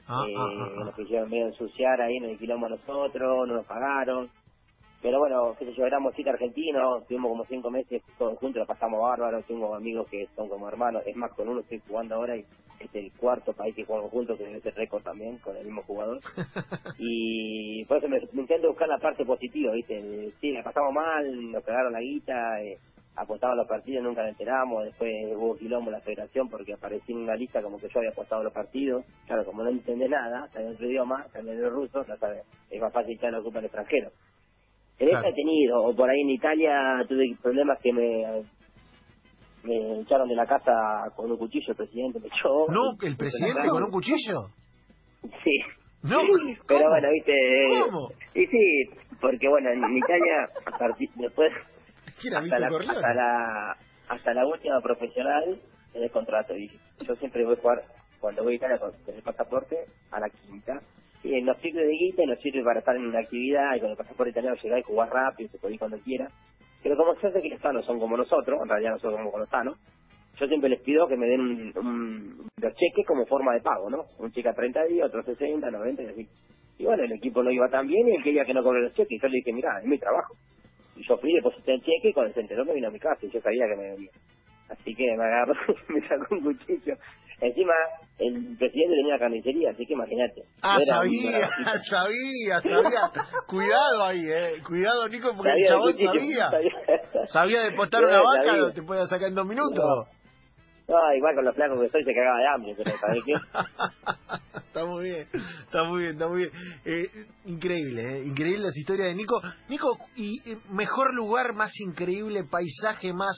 Ah, 0.08 0.24
eh, 0.27 0.34
ah, 0.36 0.48
ah, 0.60 0.68
ah. 0.77 0.84
nos 0.86 0.96
quisieron 0.96 1.30
medio 1.30 1.48
ensuciar 1.48 2.01
ahí, 2.01 2.20
nos 2.20 2.32
alquilamos 2.32 2.72
a 2.72 2.75
nosotros, 2.75 3.48
no 3.48 3.56
nos 3.56 3.65
pagaron. 3.65 4.30
Pero 5.01 5.20
bueno, 5.20 5.55
qué 5.58 5.65
sé 5.65 5.74
yo, 5.74 5.86
éramos 5.86 6.13
siete 6.15 6.29
argentinos, 6.29 7.01
estuvimos 7.01 7.31
como 7.31 7.46
cinco 7.46 7.72
meses 7.72 8.01
todos 8.17 8.38
juntos, 8.38 8.60
lo 8.60 8.65
pasamos 8.67 9.01
bárbaro, 9.01 9.41
tengo 9.43 9.74
amigos 9.74 10.08
que 10.10 10.27
son 10.36 10.48
como 10.48 10.67
hermanos, 10.67 11.03
es 11.05 11.15
más, 11.15 11.31
con 11.34 11.50
uno 11.50 11.62
estoy 11.62 11.81
jugando 11.88 12.15
ahora 12.15 12.38
y 12.38 12.46
es 12.79 12.96
el 12.96 13.12
cuarto 13.13 13.53
país 13.53 13.75
que 13.75 13.86
jugamos 13.86 14.12
juntos, 14.12 14.38
que 14.38 14.46
debe 14.46 14.62
ser 14.62 14.75
récord 14.75 15.03
también, 15.03 15.38
con 15.39 15.55
el 15.55 15.65
mismo 15.65 15.84
jugador. 15.84 16.20
y 16.98 17.84
por 17.86 17.98
eso 17.98 18.08
me, 18.08 18.20
intento 18.34 18.70
buscar 18.70 18.88
la 18.88 18.98
parte 18.98 19.25
positiva, 19.25 19.74
¿viste? 19.74 20.31
Sí, 20.39 20.51
la 20.51 20.63
pasamos 20.63 20.93
mal, 20.93 21.51
nos 21.51 21.63
pegaron 21.63 21.93
la 21.93 22.00
guita, 22.00 22.62
eh, 22.62 22.77
apostaba 23.15 23.55
los 23.55 23.67
partidos, 23.67 24.03
nunca 24.03 24.22
nos 24.22 24.31
enteramos, 24.31 24.86
después 24.86 25.12
hubo 25.36 25.58
quilombo 25.58 25.89
en 25.89 25.98
la 25.98 26.01
federación 26.01 26.50
porque 26.50 26.74
aparecí 26.74 27.12
en 27.12 27.20
una 27.20 27.36
lista 27.36 27.62
como 27.62 27.77
que 27.77 27.89
yo 27.89 28.00
había 28.00 28.12
apostado 28.12 28.43
los 28.43 28.53
partidos, 28.53 29.05
claro, 29.27 29.46
como 29.46 29.63
no 29.63 29.70
entendé 29.70 30.08
nada, 30.08 30.46
está 30.46 30.62
en 30.62 30.70
otro 30.70 30.88
idioma, 30.88 31.25
también 31.34 31.58
en 31.58 31.65
el 31.65 31.72
ruso, 31.72 32.05
ya 32.05 32.17
sabes, 32.17 32.46
es 32.70 32.81
más 32.81 32.93
fácil 32.93 33.15
echar 33.15 33.31
la 33.31 33.41
culpa 33.41 33.60
al 33.60 33.65
extranjero. 33.65 34.12
En 35.01 35.10
esta 35.10 35.29
he 35.29 35.34
tenido, 35.34 35.84
o 35.84 35.96
por 35.96 36.10
ahí 36.10 36.22
en 36.22 36.29
Italia 36.29 37.03
tuve 37.08 37.36
problemas 37.41 37.79
que 37.81 37.91
me 37.91 38.43
me 39.63 40.01
echaron 40.01 40.27
de 40.27 40.36
la 40.36 40.46
casa 40.46 40.72
con 41.15 41.31
un 41.31 41.38
cuchillo, 41.38 41.70
el 41.70 41.75
presidente 41.75 42.20
me 42.20 42.27
echó. 42.27 42.67
No, 42.70 42.93
el 43.01 43.17
presidente 43.17 43.70
con 43.70 43.84
un 43.84 43.91
cuchillo. 43.91 44.50
Sí. 45.43 45.60
No, 46.03 46.20
pero 46.67 46.89
bueno, 46.89 47.10
viste. 47.12 47.34
¿Cómo? 47.86 48.10
Y 48.34 48.46
sí, 48.48 48.89
porque 49.20 49.48
bueno, 49.48 49.70
en 49.70 49.98
Italia, 49.98 50.50
después, 51.15 51.51
¿Quién 52.20 52.34
era 52.34 52.41
hasta 52.41 52.60
la, 52.60 52.67
hasta 52.67 53.13
la 53.13 53.77
hasta 54.10 54.34
la 54.34 54.46
última 54.46 54.81
profesional 54.81 55.60
en 55.93 56.03
el 56.03 56.12
contrato. 56.12 56.55
Y 56.55 56.70
yo 57.08 57.15
siempre 57.15 57.46
voy 57.46 57.55
a 57.55 57.62
jugar, 57.62 57.84
cuando 58.20 58.43
voy 58.43 58.53
a 58.53 58.55
Italia 58.58 58.77
con 58.79 58.91
con 59.03 59.15
el 59.15 59.22
pasaporte, 59.22 59.77
a 60.12 60.20
la 60.20 60.29
quinta. 60.29 60.81
Y 61.23 61.41
nos 61.41 61.57
sirve 61.59 61.85
de 61.85 61.91
guita 61.93 62.23
y 62.23 62.27
nos 62.27 62.39
sirve 62.39 62.63
para 62.63 62.79
estar 62.79 62.95
en 62.95 63.05
una 63.05 63.19
actividad 63.19 63.75
y 63.75 63.79
con 63.79 63.91
el 63.91 63.97
pasaporte 63.97 64.31
italiano 64.31 64.55
llegar 64.61 64.79
y 64.79 64.83
jugar 64.83 65.09
rápido, 65.11 65.49
se 65.49 65.57
puede 65.59 65.73
ir 65.75 65.79
cuando 65.79 65.99
quiera. 65.99 66.27
Pero 66.83 66.97
como 66.97 67.15
se 67.15 67.27
hace 67.27 67.41
que 67.41 67.49
los 67.49 67.61
sanos 67.61 67.85
son 67.85 67.99
como 67.99 68.17
nosotros, 68.17 68.59
en 68.63 68.69
realidad 68.69 68.91
nosotros 68.93 69.13
somos 69.19 69.31
como 69.31 69.39
los 69.43 69.49
sanos, 69.49 69.77
yo 70.39 70.47
siempre 70.47 70.69
les 70.69 70.81
pido 70.81 71.07
que 71.07 71.17
me 71.17 71.27
den 71.27 71.41
un, 71.41 71.73
un- 71.77 72.47
los 72.59 72.73
cheques 72.73 73.05
como 73.05 73.25
forma 73.27 73.53
de 73.53 73.61
pago, 73.61 73.89
¿no? 73.89 74.05
Un 74.17 74.31
cheque 74.31 74.49
a 74.49 74.53
30 74.53 74.83
días, 74.85 75.07
otro 75.07 75.21
60, 75.23 75.69
90 75.69 76.01
y 76.03 76.05
así. 76.07 76.27
Y 76.79 76.85
bueno, 76.85 77.03
el 77.03 77.11
equipo 77.11 77.43
no 77.43 77.51
iba 77.51 77.69
tan 77.69 77.85
bien 77.85 78.07
y 78.07 78.15
él 78.15 78.23
quería 78.23 78.43
que 78.45 78.53
no 78.55 78.63
cobre 78.63 78.81
los 78.81 78.93
cheques. 78.95 79.11
Y 79.11 79.19
yo 79.21 79.27
le 79.27 79.37
dije, 79.37 79.53
mira, 79.53 79.77
es 79.79 79.85
mi 79.85 79.99
trabajo. 79.99 80.33
Y 80.95 81.03
yo 81.07 81.17
fui, 81.17 81.33
deposité 81.33 81.73
el 81.75 81.81
cheque 81.81 82.09
y 82.09 82.13
cuando 82.13 82.33
se 82.33 82.39
enteró 82.39 82.65
me 82.65 82.73
vino 82.73 82.87
a 82.87 82.91
mi 82.91 82.99
casa 82.99 83.23
y 83.23 83.29
yo 83.29 83.39
sabía 83.41 83.67
que 83.67 83.75
me 83.75 83.91
venía. 83.91 84.09
Así 84.71 84.95
que 84.95 85.03
me 85.17 85.23
agarró 85.23 85.53
y 85.89 85.93
me 85.93 86.07
sacó 86.07 86.35
un 86.35 86.43
cuchillo. 86.43 86.95
Encima, 87.41 87.73
el 88.19 88.55
presidente 88.57 88.95
tenía 88.95 89.15
una 89.15 89.19
carnicería, 89.19 89.71
así 89.71 89.85
que 89.85 89.93
imagínate. 89.93 90.43
Ah, 90.61 90.77
sabía, 90.87 91.41
sabía, 91.89 92.61
sabía. 92.61 93.11
Cuidado 93.47 94.03
ahí, 94.05 94.25
eh. 94.29 94.61
Cuidado, 94.65 95.07
Nico, 95.09 95.33
porque 95.35 95.49
Sabía 95.49 95.63
el 95.63 95.69
chabón 95.69 95.91
cuchillo, 95.91 96.11
sabía. 96.11 96.49
sabía. 96.51 97.27
Sabía 97.27 97.61
de 97.63 97.71
postar 97.71 98.05
una 98.05 98.21
vaca, 98.21 98.45
sabía. 98.45 98.73
te 98.73 98.83
podía 98.83 99.05
sacar 99.07 99.29
en 99.29 99.35
dos 99.35 99.47
minutos. 99.47 100.07
No, 100.87 100.97
igual 101.15 101.35
con 101.35 101.45
los 101.45 101.55
flacos 101.55 101.81
que 101.81 101.89
soy 101.89 102.03
se 102.03 102.13
cagaba 102.13 102.37
de 102.37 102.47
hambre, 102.47 102.75
pero 102.77 102.91
¿sabes 102.97 103.23
qué? 103.25 103.33
está 104.55 104.85
muy 104.85 105.03
bien, 105.03 105.27
está 105.63 105.83
muy 105.85 106.01
bien, 106.01 106.13
está 106.13 106.27
muy 106.27 106.37
bien. 106.39 106.51
Eh, 106.83 107.07
increíble, 107.45 108.17
eh, 108.17 108.23
increíble 108.25 108.65
las 108.65 108.77
historias 108.77 109.07
de 109.07 109.15
Nico. 109.15 109.39
Nico, 109.69 109.97
y 110.15 110.51
eh, 110.51 110.57
mejor 110.69 111.13
lugar, 111.13 111.53
más 111.53 111.71
increíble, 111.79 112.43
paisaje 112.43 113.13
más, 113.13 113.37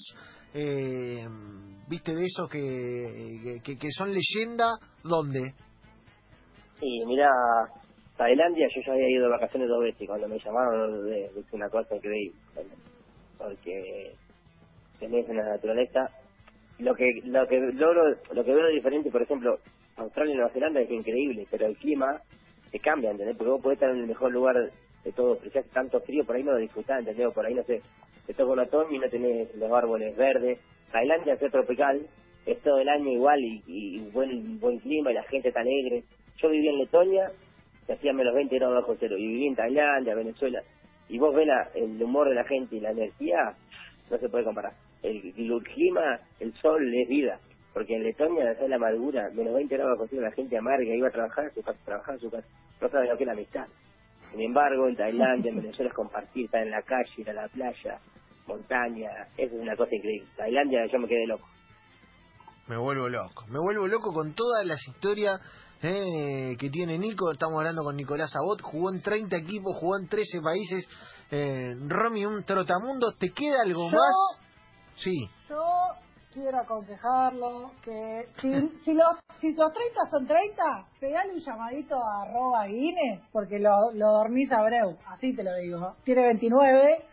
eh, 0.53 1.27
viste, 1.87 2.13
de 2.13 2.25
esos 2.25 2.49
que, 2.49 3.59
que, 3.63 3.91
son 3.91 4.13
leyenda, 4.13 4.71
¿dónde? 5.03 5.53
Sí, 6.79 7.03
mira, 7.05 7.27
Tailandia 8.17 8.67
yo 8.75 8.81
ya 8.85 8.93
había 8.93 9.09
ido 9.09 9.25
de 9.25 9.31
vacaciones 9.31 9.67
dos 9.67 9.81
veces 9.81 10.01
y 10.01 10.07
cuando 10.07 10.27
me 10.27 10.39
llamaron 10.39 11.05
de, 11.05 11.29
una 11.51 11.69
cosa 11.69 11.95
increíble. 11.95 12.39
Porque 13.37 14.13
tenés 14.99 15.27
una 15.27 15.43
naturaleza. 15.43 16.09
Lo 16.79 16.95
que 16.95 17.05
lo 17.25 17.47
que 17.47 17.59
logro, 17.59 18.15
lo 18.33 18.43
que 18.43 18.53
veo 18.53 18.67
diferente, 18.67 19.11
por 19.11 19.21
ejemplo, 19.21 19.59
Australia 19.97 20.33
y 20.33 20.37
Nueva 20.37 20.51
Zelanda 20.51 20.81
es 20.81 20.89
increíble, 20.89 21.47
pero 21.49 21.67
el 21.67 21.77
clima 21.77 22.19
se 22.71 22.79
cambia, 22.79 23.11
¿entendés? 23.11 23.37
Porque 23.37 23.51
vos 23.51 23.61
podés 23.61 23.77
estar 23.77 23.91
en 23.91 24.01
el 24.01 24.07
mejor 24.07 24.31
lugar 24.31 24.55
de 25.03 25.11
todo, 25.11 25.37
pero 25.37 25.51
si 25.51 25.59
hace 25.59 25.69
tanto 25.69 25.99
frío, 26.01 26.25
por 26.25 26.35
ahí 26.35 26.43
no 26.43 26.53
lo 26.53 26.57
disfrutás, 26.57 26.99
¿entendés? 26.99 27.31
Por 27.33 27.45
ahí, 27.45 27.53
no 27.53 27.63
sé, 27.63 27.81
te 28.27 28.33
toca 28.33 28.51
un 28.53 28.59
otoño 28.59 28.95
y 28.95 28.99
no 28.99 29.09
tenés 29.09 29.53
los 29.55 29.71
árboles 29.71 30.15
verdes. 30.15 30.59
Tailandia 30.91 31.33
es 31.33 31.51
tropical, 31.51 32.01
es 32.45 32.59
todo 32.61 32.79
el 32.79 32.89
año 32.89 33.11
igual 33.11 33.39
y, 33.41 33.63
y 33.67 33.99
buen 34.11 34.59
buen 34.59 34.79
clima 34.79 35.11
y 35.11 35.15
la 35.15 35.23
gente 35.23 35.49
está 35.49 35.61
alegre. 35.61 36.03
Yo 36.37 36.49
viví 36.49 36.67
en 36.67 36.77
Letonia, 36.79 37.31
que 37.87 37.93
hacía 37.93 38.13
menos 38.13 38.33
20 38.35 38.55
grados 38.57 38.75
bajo 38.81 38.95
cero, 38.99 39.17
y 39.17 39.27
viví 39.27 39.47
en 39.47 39.55
Tailandia, 39.55 40.15
Venezuela, 40.15 40.61
y 41.09 41.17
vos 41.19 41.33
ves 41.35 41.47
la- 41.47 41.69
el 41.75 42.01
humor 42.01 42.29
de 42.29 42.35
la 42.35 42.43
gente 42.45 42.75
y 42.75 42.79
la 42.79 42.91
energía, 42.91 43.55
no 44.09 44.17
se 44.17 44.29
puede 44.29 44.43
comparar. 44.45 44.73
El, 45.03 45.17
el 45.37 45.63
clima, 45.63 46.19
el 46.39 46.53
sol 46.55 46.81
es 46.93 47.07
vida, 47.09 47.39
porque 47.73 47.95
en 47.95 48.03
Letonia 48.03 48.51
es 48.51 48.69
la 48.69 48.75
amargura, 48.77 49.29
menos 49.33 49.53
20 49.53 49.75
grados 49.75 49.97
bajo 49.97 50.07
cero, 50.09 50.21
la 50.23 50.31
gente 50.31 50.57
amarga, 50.57 50.95
iba 50.95 51.07
a 51.07 51.11
trabajar 51.11 51.45
a 51.45 51.49
su 51.51 51.61
casa, 51.61 51.79
trabajar 51.85 52.15
a 52.15 52.19
su 52.19 52.29
casa, 52.31 52.47
no 52.81 52.89
sabe 52.89 53.07
lo 53.07 53.17
que 53.17 53.23
es 53.23 53.27
la 53.27 53.33
amistad. 53.33 53.65
Sin 54.31 54.41
embargo, 54.41 54.87
en 54.87 54.95
Tailandia, 54.95 55.51
en 55.51 55.57
Venezuela 55.61 55.89
es 55.89 55.95
compartir, 55.95 56.45
estar 56.45 56.63
en 56.63 56.71
la 56.71 56.81
calle, 56.81 57.11
ir 57.17 57.29
a 57.29 57.33
la 57.33 57.47
playa, 57.49 57.99
montaña, 58.47 59.09
eso 59.37 59.55
es 59.55 59.61
una 59.61 59.75
cosa 59.75 59.93
increíble. 59.95 60.29
Tailandia 60.37 60.85
yo 60.91 60.99
me 60.99 61.07
quedé 61.07 61.25
loco. 61.27 61.47
Me 62.67 62.77
vuelvo 62.77 63.09
loco, 63.09 63.45
me 63.49 63.59
vuelvo 63.59 63.87
loco 63.87 64.13
con 64.13 64.33
todas 64.33 64.65
las 64.65 64.79
historias 64.87 65.39
eh, 65.81 66.55
que 66.57 66.69
tiene 66.69 66.97
Nico. 66.97 67.29
Estamos 67.31 67.57
hablando 67.57 67.83
con 67.83 67.95
Nicolás 67.97 68.33
Abot, 68.35 68.61
jugó 68.61 68.93
en 68.93 69.01
30 69.01 69.35
equipos, 69.37 69.75
jugó 69.79 69.97
en 69.99 70.07
13 70.07 70.39
países. 70.41 70.87
Eh, 71.29 71.75
Romy, 71.87 72.25
un 72.25 72.43
trotamundo, 72.45 73.11
¿te 73.19 73.31
queda 73.31 73.63
algo 73.65 73.89
Yo- 73.91 73.97
más? 73.97 74.39
Sí. 74.95 75.29
Yo 75.49 75.61
quiero 76.31 76.59
aconsejarlo 76.61 77.71
que 77.83 78.27
si, 78.39 78.49
si, 78.85 78.93
los, 78.93 79.09
si 79.41 79.53
los 79.53 79.71
30 79.73 79.99
son 80.09 80.25
30, 80.25 80.63
pegale 80.99 81.33
un 81.33 81.39
llamadito 81.41 81.95
a 81.95 82.23
arroba 82.23 82.65
Guinness 82.65 83.27
porque 83.31 83.59
lo, 83.59 83.71
lo 83.93 84.05
dormís 84.19 84.49
a 84.51 84.63
Breu, 84.63 84.97
así 85.07 85.35
te 85.35 85.43
lo 85.43 85.53
digo. 85.55 85.95
Tiene 86.05 86.23
29, 86.23 87.05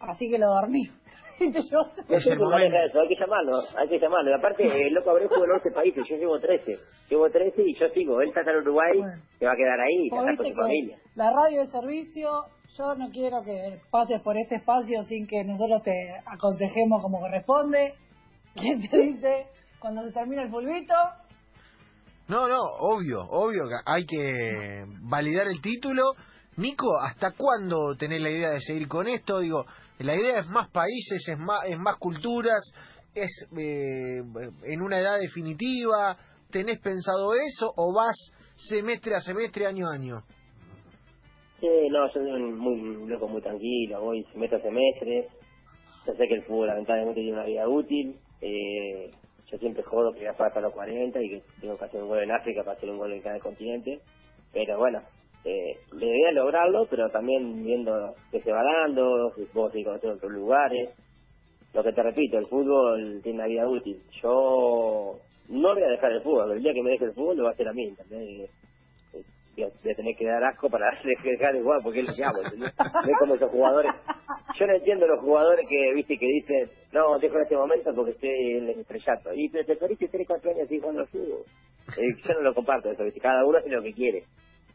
así 0.00 0.30
que 0.30 0.38
lo 0.38 0.46
dormís. 0.48 0.90
Y 1.40 1.50
te 1.50 1.60
llevas- 1.62 1.98
Es 2.08 2.24
el 2.26 2.32
Hay 2.34 2.38
que 2.38 2.44
momento. 2.44 2.76
eso, 2.88 3.00
hay 3.00 3.08
que 3.08 3.16
llamarlo, 3.18 3.58
hay 3.76 3.88
que 3.88 3.98
llamarlo. 3.98 4.30
Y 4.30 4.34
aparte, 4.34 4.86
el 4.86 4.94
loco 4.94 5.10
Abreu 5.10 5.28
jugó 5.28 5.44
en 5.46 5.50
11 5.50 5.70
países, 5.72 6.04
yo 6.08 6.16
llevo 6.16 6.38
13. 6.38 6.78
Llevo 7.10 7.28
13 7.28 7.60
y 7.66 7.74
yo 7.74 7.88
sigo. 7.88 8.20
Él 8.20 8.28
está 8.28 8.48
en 8.52 8.58
Uruguay, 8.58 8.98
Bueno. 8.98 9.20
se 9.40 9.44
va 9.46 9.52
a 9.52 9.56
quedar 9.56 9.80
ahí, 9.80 10.06
está 10.06 10.16
con 10.22 10.36
su 10.36 10.42
que 10.44 10.54
familia. 10.54 10.98
la 11.16 11.32
radio 11.32 11.62
de 11.62 11.70
servicio, 11.72 12.30
yo 12.78 12.94
no 12.94 13.10
quiero 13.10 13.42
que 13.44 13.80
pases 13.90 14.20
por 14.22 14.36
este 14.36 14.54
espacio 14.56 15.02
sin 15.04 15.26
que 15.26 15.42
nosotros 15.42 15.82
te 15.82 15.92
aconsejemos 16.24 17.02
como 17.02 17.18
corresponde. 17.18 17.94
¿Quién 18.54 18.88
te 18.88 18.96
dice 18.96 19.46
cuando 19.80 20.02
se 20.02 20.12
termina 20.12 20.42
el 20.44 20.50
fulbito? 20.50 20.94
No, 22.28 22.46
no, 22.48 22.58
obvio, 22.78 23.20
obvio 23.28 23.64
que 23.68 23.90
hay 23.90 24.06
que 24.06 24.84
validar 25.02 25.48
el 25.48 25.60
título. 25.60 26.02
Nico, 26.56 26.86
¿hasta 27.02 27.32
cuándo 27.32 27.96
tenés 27.98 28.22
la 28.22 28.30
idea 28.30 28.50
de 28.50 28.60
seguir 28.60 28.86
con 28.86 29.08
esto? 29.08 29.40
Digo, 29.40 29.64
la 29.98 30.14
idea 30.14 30.40
es 30.40 30.48
más 30.48 30.68
países, 30.70 31.28
es 31.28 31.38
más, 31.38 31.64
es 31.66 31.78
más 31.78 31.96
culturas, 31.98 32.62
es 33.14 33.30
eh, 33.56 34.22
en 34.64 34.82
una 34.82 34.98
edad 34.98 35.18
definitiva. 35.20 36.16
¿Tenés 36.50 36.80
pensado 36.80 37.32
eso 37.34 37.72
o 37.76 37.94
vas 37.94 38.16
semestre 38.56 39.14
a 39.14 39.20
semestre, 39.20 39.66
año 39.66 39.88
a 39.88 39.94
año? 39.94 40.22
Sí, 41.60 41.68
no, 41.90 42.08
soy 42.10 42.30
un, 42.30 42.58
muy, 42.58 43.08
loco 43.08 43.28
muy 43.28 43.40
tranquilo, 43.40 44.00
voy 44.00 44.24
semestre 44.32 44.58
a 44.58 44.62
semestre. 44.62 45.28
Yo 46.06 46.12
sé 46.14 46.28
que 46.28 46.34
el 46.34 46.44
fútbol 46.44 46.68
lamentablemente 46.68 47.20
tiene 47.20 47.36
una 47.36 47.46
vida 47.46 47.68
útil. 47.68 48.16
Eh, 48.40 49.10
yo 49.50 49.58
siempre 49.58 49.82
jodo 49.82 50.12
que 50.12 50.22
ya 50.24 50.34
falta 50.34 50.60
los 50.60 50.72
40 50.72 51.22
y 51.22 51.28
que 51.30 51.42
tengo 51.60 51.78
que 51.78 51.84
hacer 51.84 52.02
un 52.02 52.08
gol 52.08 52.22
en 52.22 52.32
África 52.32 52.62
para 52.62 52.76
hacer 52.76 52.90
un 52.90 52.98
gol 52.98 53.12
en 53.12 53.22
cada 53.22 53.38
continente. 53.38 54.00
Pero 54.52 54.78
bueno, 54.78 55.00
eh, 55.44 55.78
es 55.78 56.34
lograrlo, 56.34 56.86
pero 56.88 57.10
también 57.10 57.62
viendo 57.62 58.14
que 58.30 58.40
se 58.40 58.52
va 58.52 58.62
dando, 58.62 59.32
si 59.36 59.44
puedo 59.46 59.70
seguir 59.70 59.86
conociendo 59.86 60.16
otros 60.16 60.32
lugares. 60.32 60.90
Lo 61.72 61.82
que 61.82 61.92
te 61.92 62.02
repito, 62.02 62.38
el 62.38 62.46
fútbol 62.46 63.20
tiene 63.22 63.38
una 63.38 63.48
vida 63.48 63.68
útil. 63.68 64.00
Yo 64.22 65.18
no 65.48 65.74
voy 65.74 65.82
a 65.82 65.88
dejar 65.88 66.12
el 66.12 66.22
fútbol, 66.22 66.52
el 66.52 66.62
día 66.62 66.72
que 66.72 66.82
me 66.82 66.90
deje 66.90 67.06
el 67.06 67.14
fútbol 67.14 67.36
lo 67.36 67.44
va 67.44 67.50
a 67.50 67.52
hacer 67.52 67.68
a 67.68 67.72
mí, 67.72 67.88
¿entendés? 67.88 68.40
Eh, 68.40 68.50
Voy 69.56 69.64
a, 69.64 69.94
tener 69.94 70.16
que 70.16 70.26
dar 70.26 70.42
asco 70.42 70.68
para 70.68 70.86
dejar 71.24 71.54
de 71.54 71.62
jugar 71.62 71.80
porque 71.82 72.00
es 72.00 72.08
lo 72.08 72.14
que 72.14 72.24
hago, 72.24 72.42
¿entendés? 72.42 72.74
Como 73.20 73.34
esos 73.36 73.50
jugadores. 73.50 73.92
Yo 74.58 74.66
no 74.66 74.74
entiendo 74.74 75.06
los 75.06 75.20
jugadores 75.20 75.64
que, 75.68 75.94
viste, 75.94 76.18
que 76.18 76.26
dicen, 76.26 76.70
no, 76.92 77.18
dejo 77.18 77.36
en 77.36 77.42
este 77.42 77.56
momento 77.56 77.94
porque 77.94 78.12
estoy 78.12 78.30
en 78.30 78.68
el 78.68 78.80
estrellato. 78.80 79.32
Y 79.32 79.48
te 79.50 79.76
perdiste 79.76 80.08
3, 80.08 80.26
4 80.26 80.50
años 80.50 80.64
así 80.64 80.78
jugando 80.80 81.02
al 81.02 81.08
fútbol. 81.08 81.44
Eh, 81.98 82.16
yo 82.26 82.34
no 82.34 82.40
lo 82.40 82.54
comparto 82.54 82.90
eso, 82.90 83.04
cada 83.22 83.44
uno 83.44 83.58
hace 83.58 83.68
lo 83.68 83.82
que 83.82 83.92
quiere. 83.92 84.24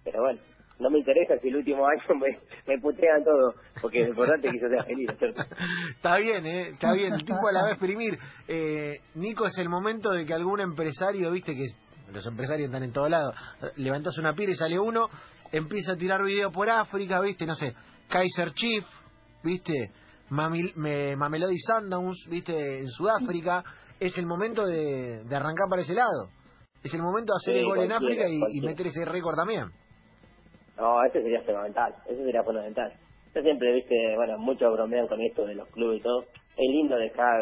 Pero 0.03 0.21
bueno, 0.21 0.39
no 0.79 0.89
me 0.89 0.99
interesa 0.99 1.37
si 1.39 1.49
el 1.49 1.57
último 1.57 1.85
año 1.87 2.19
me, 2.19 2.39
me 2.67 2.79
putean 2.79 3.23
todo, 3.23 3.53
porque 3.81 3.99
lo 4.01 4.09
importante 4.09 4.47
es 4.47 4.53
que 4.53 4.59
yo 4.59 4.69
sea 4.69 4.83
feliz. 4.83 5.09
Está 5.95 6.17
bien, 6.17 6.45
¿eh? 6.45 6.69
Está 6.69 6.93
bien. 6.93 7.13
El 7.13 7.23
tipo 7.23 7.47
a 7.47 7.51
la 7.51 7.63
vez 7.65 7.73
exprimir. 7.73 8.17
Eh, 8.47 9.01
Nico, 9.15 9.45
es 9.45 9.57
el 9.57 9.69
momento 9.69 10.11
de 10.11 10.25
que 10.25 10.33
algún 10.33 10.59
empresario, 10.59 11.31
viste 11.31 11.55
que 11.55 11.67
los 12.13 12.25
empresarios 12.25 12.67
están 12.67 12.83
en 12.83 12.91
todos 12.91 13.09
lados, 13.09 13.35
levantás 13.75 14.17
una 14.17 14.33
pira 14.33 14.51
y 14.51 14.55
sale 14.55 14.79
uno, 14.79 15.09
empieza 15.51 15.93
a 15.93 15.95
tirar 15.95 16.23
video 16.23 16.51
por 16.51 16.69
África, 16.69 17.19
viste, 17.21 17.45
no 17.45 17.53
sé, 17.53 17.75
Kaiser 18.07 18.53
Chief, 18.53 18.83
¿viste? 19.43 19.91
Mamil, 20.29 20.73
me, 20.75 21.15
Mamelody 21.15 21.57
Sundowns, 21.57 22.25
¿viste? 22.29 22.79
En 22.79 22.87
Sudáfrica. 22.89 23.63
Es 23.99 24.17
el 24.17 24.25
momento 24.25 24.65
de, 24.65 25.23
de 25.23 25.35
arrancar 25.35 25.67
para 25.69 25.81
ese 25.81 25.93
lado. 25.93 26.29
Es 26.83 26.93
el 26.93 27.01
momento 27.01 27.33
de 27.33 27.37
hacer 27.37 27.53
Sí, 27.55 27.59
el 27.59 27.65
gol 27.65 27.79
en 27.79 27.91
África 27.91 28.23
y, 28.29 28.61
meter 28.61 28.87
ese 28.87 29.05
récord 29.05 29.35
también. 29.35 29.65
No, 30.79 31.03
ese 31.03 31.21
sería 31.21 31.41
fundamental, 31.41 31.93
eso 32.07 32.23
sería 32.23 32.43
fundamental. 32.43 32.93
Yo 33.35 33.41
siempre, 33.41 33.73
viste, 33.73 34.15
bueno, 34.15 34.37
muchos 34.37 34.71
bromean 34.73 35.07
con 35.07 35.21
esto 35.21 35.45
de 35.45 35.55
los 35.55 35.67
clubes 35.69 35.99
y 35.99 36.03
todo. 36.03 36.21
Es 36.21 36.69
lindo 36.71 36.95
dejar 36.97 37.41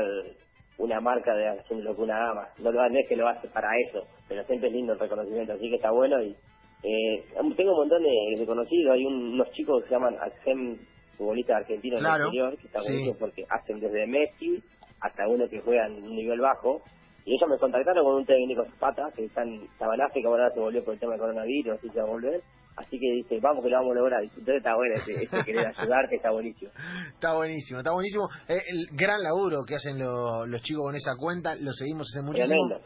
una 0.80 1.00
marca 1.00 1.34
de 1.36 1.47
haciendo 1.47 1.86
lo 1.89 1.95
que 1.95 2.02
una 2.02 2.30
ama. 2.32 2.47
No 2.60 2.71
lo 2.71 2.89
no 2.89 3.00
es 3.00 3.08
que 3.08 3.15
lo 3.15 3.28
hace 3.28 3.47
para 3.47 3.69
eso, 3.88 4.04
pero 4.28 4.43
siempre 4.45 4.67
es 4.69 4.73
lindo 4.76 4.93
el 4.93 5.00
reconocimiento, 5.00 5.54
así 5.54 5.69
que 5.69 5.76
está 5.76 5.91
bueno 5.91 6.21
y 6.21 6.36
eh, 6.84 7.23
tengo 7.56 7.71
un 7.71 7.78
montón 7.78 8.04
de, 8.04 8.36
de 8.38 8.45
conocidos, 8.45 8.93
hay 8.93 9.06
un- 9.06 9.34
unos 9.34 9.50
chicos 9.52 9.82
que 9.82 9.89
se 9.89 9.95
llaman 9.95 10.15
Axem, 10.21 10.78
futbolistas 11.17 11.58
argentinos 11.58 12.00
Claro, 12.00 12.15
en 12.15 12.21
el 12.21 12.28
exterior, 12.28 12.58
que 12.60 12.67
está 12.67 12.80
sí. 12.82 12.86
buenísimo 12.88 13.15
porque 13.19 13.43
hacen 13.50 13.80
desde 13.80 14.06
Messi 14.06 14.63
hasta 15.02 15.28
uno 15.28 15.47
que 15.50 15.62
juega 15.62 15.88
en 15.88 16.04
un 16.04 16.15
nivel 16.15 16.39
bajo. 16.39 16.82
Y 17.26 17.34
ellos 17.36 17.50
me 17.50 17.58
contactaron 17.58 18.06
con 18.06 18.15
un 18.15 18.26
técnico 18.26 18.63
Zapata, 18.65 19.10
que 19.15 19.26
está 19.26 19.41
en, 19.43 19.63
estaba 19.63 19.95
en 19.95 20.02
África, 20.02 20.28
ahora 20.30 20.50
se 20.52 20.60
volvió 20.60 20.84
por 20.86 20.93
el 20.93 21.00
tema 21.00 21.13
del 21.13 21.21
coronavirus, 21.21 21.78
así 21.80 21.89
se 21.89 22.00
va 22.00 22.06
a 22.08 22.12
volver. 22.12 22.41
Así 22.77 22.97
que 22.99 23.11
dice, 23.11 23.39
vamos 23.41 23.63
que 23.63 23.69
lo 23.71 23.77
vamos 23.77 23.91
a 23.91 23.99
lograr. 23.99 24.23
Entonces 24.23 24.57
está 24.57 24.75
bueno 24.75 24.95
ese, 24.95 25.23
ese 25.23 25.43
querer 25.43 25.65
ayudarte, 25.77 26.15
está 26.15 26.31
buenísimo. 26.31 26.71
Está 27.13 27.33
buenísimo, 27.35 27.79
está 27.79 27.91
buenísimo. 27.91 28.29
Eh, 28.47 28.61
el 28.69 28.85
gran 28.95 29.21
laburo 29.23 29.63
que 29.67 29.75
hacen 29.75 29.97
lo- 29.99 30.45
los 30.45 30.61
chicos 30.61 30.83
con 30.85 30.95
esa 30.95 31.15
cuenta, 31.17 31.55
lo 31.55 31.71
seguimos 31.73 32.07
hace 32.13 32.23
muchísimo. 32.23 32.67
Tremendo. 32.67 32.79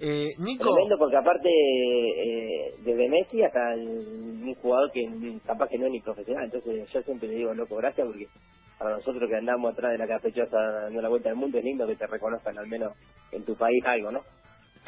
Eh, 0.00 0.28
Nico, 0.38 0.64
Tremendo 0.72 0.96
porque 0.98 1.16
aparte, 1.16 1.48
eh, 1.48 2.74
desde 2.84 3.08
Messi 3.08 3.42
hasta 3.42 3.74
el- 3.74 4.42
un 4.44 4.54
jugador 4.56 4.90
que 4.92 5.02
capaz 5.46 5.68
que 5.68 5.78
no 5.78 5.86
es 5.86 5.92
ni 5.92 6.00
profesional. 6.00 6.44
Entonces 6.44 6.88
yo 6.92 7.02
siempre 7.02 7.28
le 7.28 7.34
digo, 7.36 7.54
loco, 7.54 7.76
gracias 7.76 8.06
porque 8.06 8.26
para 8.78 8.96
nosotros 8.96 9.28
que 9.28 9.36
andamos 9.36 9.72
atrás 9.72 9.92
de 9.92 9.98
la 9.98 10.06
cafechosa 10.06 10.56
dando 10.84 11.00
la 11.02 11.08
vuelta 11.08 11.30
al 11.30 11.36
mundo 11.36 11.58
es 11.58 11.64
lindo 11.64 11.86
que 11.86 11.96
te 11.96 12.06
reconozcan 12.06 12.56
al 12.58 12.66
menos 12.68 12.92
en 13.32 13.44
tu 13.44 13.56
país 13.56 13.82
algo, 13.86 14.10
¿no? 14.10 14.20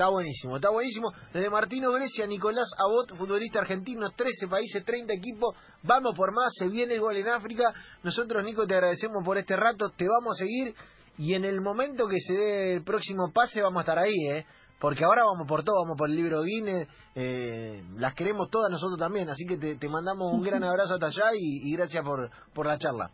Está 0.01 0.09
buenísimo, 0.09 0.57
está 0.57 0.71
buenísimo. 0.71 1.13
Desde 1.31 1.51
Martino 1.51 1.93
Grecia, 1.93 2.27
Nicolás 2.27 2.71
Abot, 2.79 3.15
futbolista 3.19 3.61
argentino, 3.61 4.09
13 4.17 4.49
países, 4.49 4.83
30 4.83 5.13
equipos. 5.13 5.55
Vamos 5.83 6.17
por 6.17 6.33
más, 6.33 6.55
se 6.57 6.69
viene 6.69 6.95
el 6.95 7.01
gol 7.01 7.17
en 7.19 7.29
África. 7.29 7.71
Nosotros, 8.03 8.43
Nico, 8.43 8.67
te 8.67 8.73
agradecemos 8.75 9.23
por 9.23 9.37
este 9.37 9.57
rato, 9.57 9.91
te 9.91 10.07
vamos 10.09 10.37
a 10.37 10.39
seguir. 10.39 10.75
Y 11.19 11.35
en 11.35 11.45
el 11.45 11.61
momento 11.61 12.09
que 12.09 12.19
se 12.19 12.33
dé 12.33 12.73
el 12.73 12.83
próximo 12.83 13.31
pase, 13.31 13.61
vamos 13.61 13.81
a 13.81 13.81
estar 13.81 13.99
ahí, 13.99 14.17
¿eh? 14.31 14.47
Porque 14.81 15.05
ahora 15.05 15.25
vamos 15.25 15.47
por 15.47 15.63
todo, 15.65 15.83
vamos 15.85 15.99
por 15.99 16.09
el 16.09 16.17
libro 16.17 16.41
Guinness, 16.45 16.89
eh, 17.15 17.83
las 17.97 18.15
queremos 18.15 18.49
todas 18.49 18.71
nosotros 18.71 18.99
también, 18.99 19.29
así 19.29 19.45
que 19.45 19.59
te, 19.59 19.77
te 19.77 19.89
mandamos 19.91 20.33
un 20.33 20.41
gran 20.41 20.65
abrazo 20.65 20.95
hasta 20.95 21.09
allá 21.09 21.35
y, 21.35 21.69
y 21.69 21.77
gracias 21.77 22.03
por, 22.03 22.31
por 22.55 22.65
la 22.65 22.79
charla. 22.79 23.11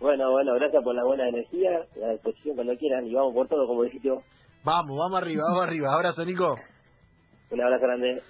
Bueno, 0.00 0.30
bueno, 0.30 0.54
gracias 0.54 0.82
por 0.82 0.94
la 0.94 1.04
buena 1.04 1.28
energía, 1.28 1.86
la 1.96 2.12
disposición 2.12 2.54
cuando 2.54 2.74
quieran 2.78 3.06
y 3.06 3.12
vamos 3.12 3.34
por 3.34 3.46
todo, 3.46 3.66
como 3.66 3.82
dijiste 3.82 4.10
vos. 4.10 4.24
Vamos, 4.66 4.98
vamos 4.98 5.22
arriba, 5.22 5.44
vamos 5.46 5.62
arriba. 5.62 5.94
Abrazo, 5.94 6.24
Nico. 6.24 6.56
Un 7.50 7.60
abrazo 7.62 7.84
grande. 7.84 8.20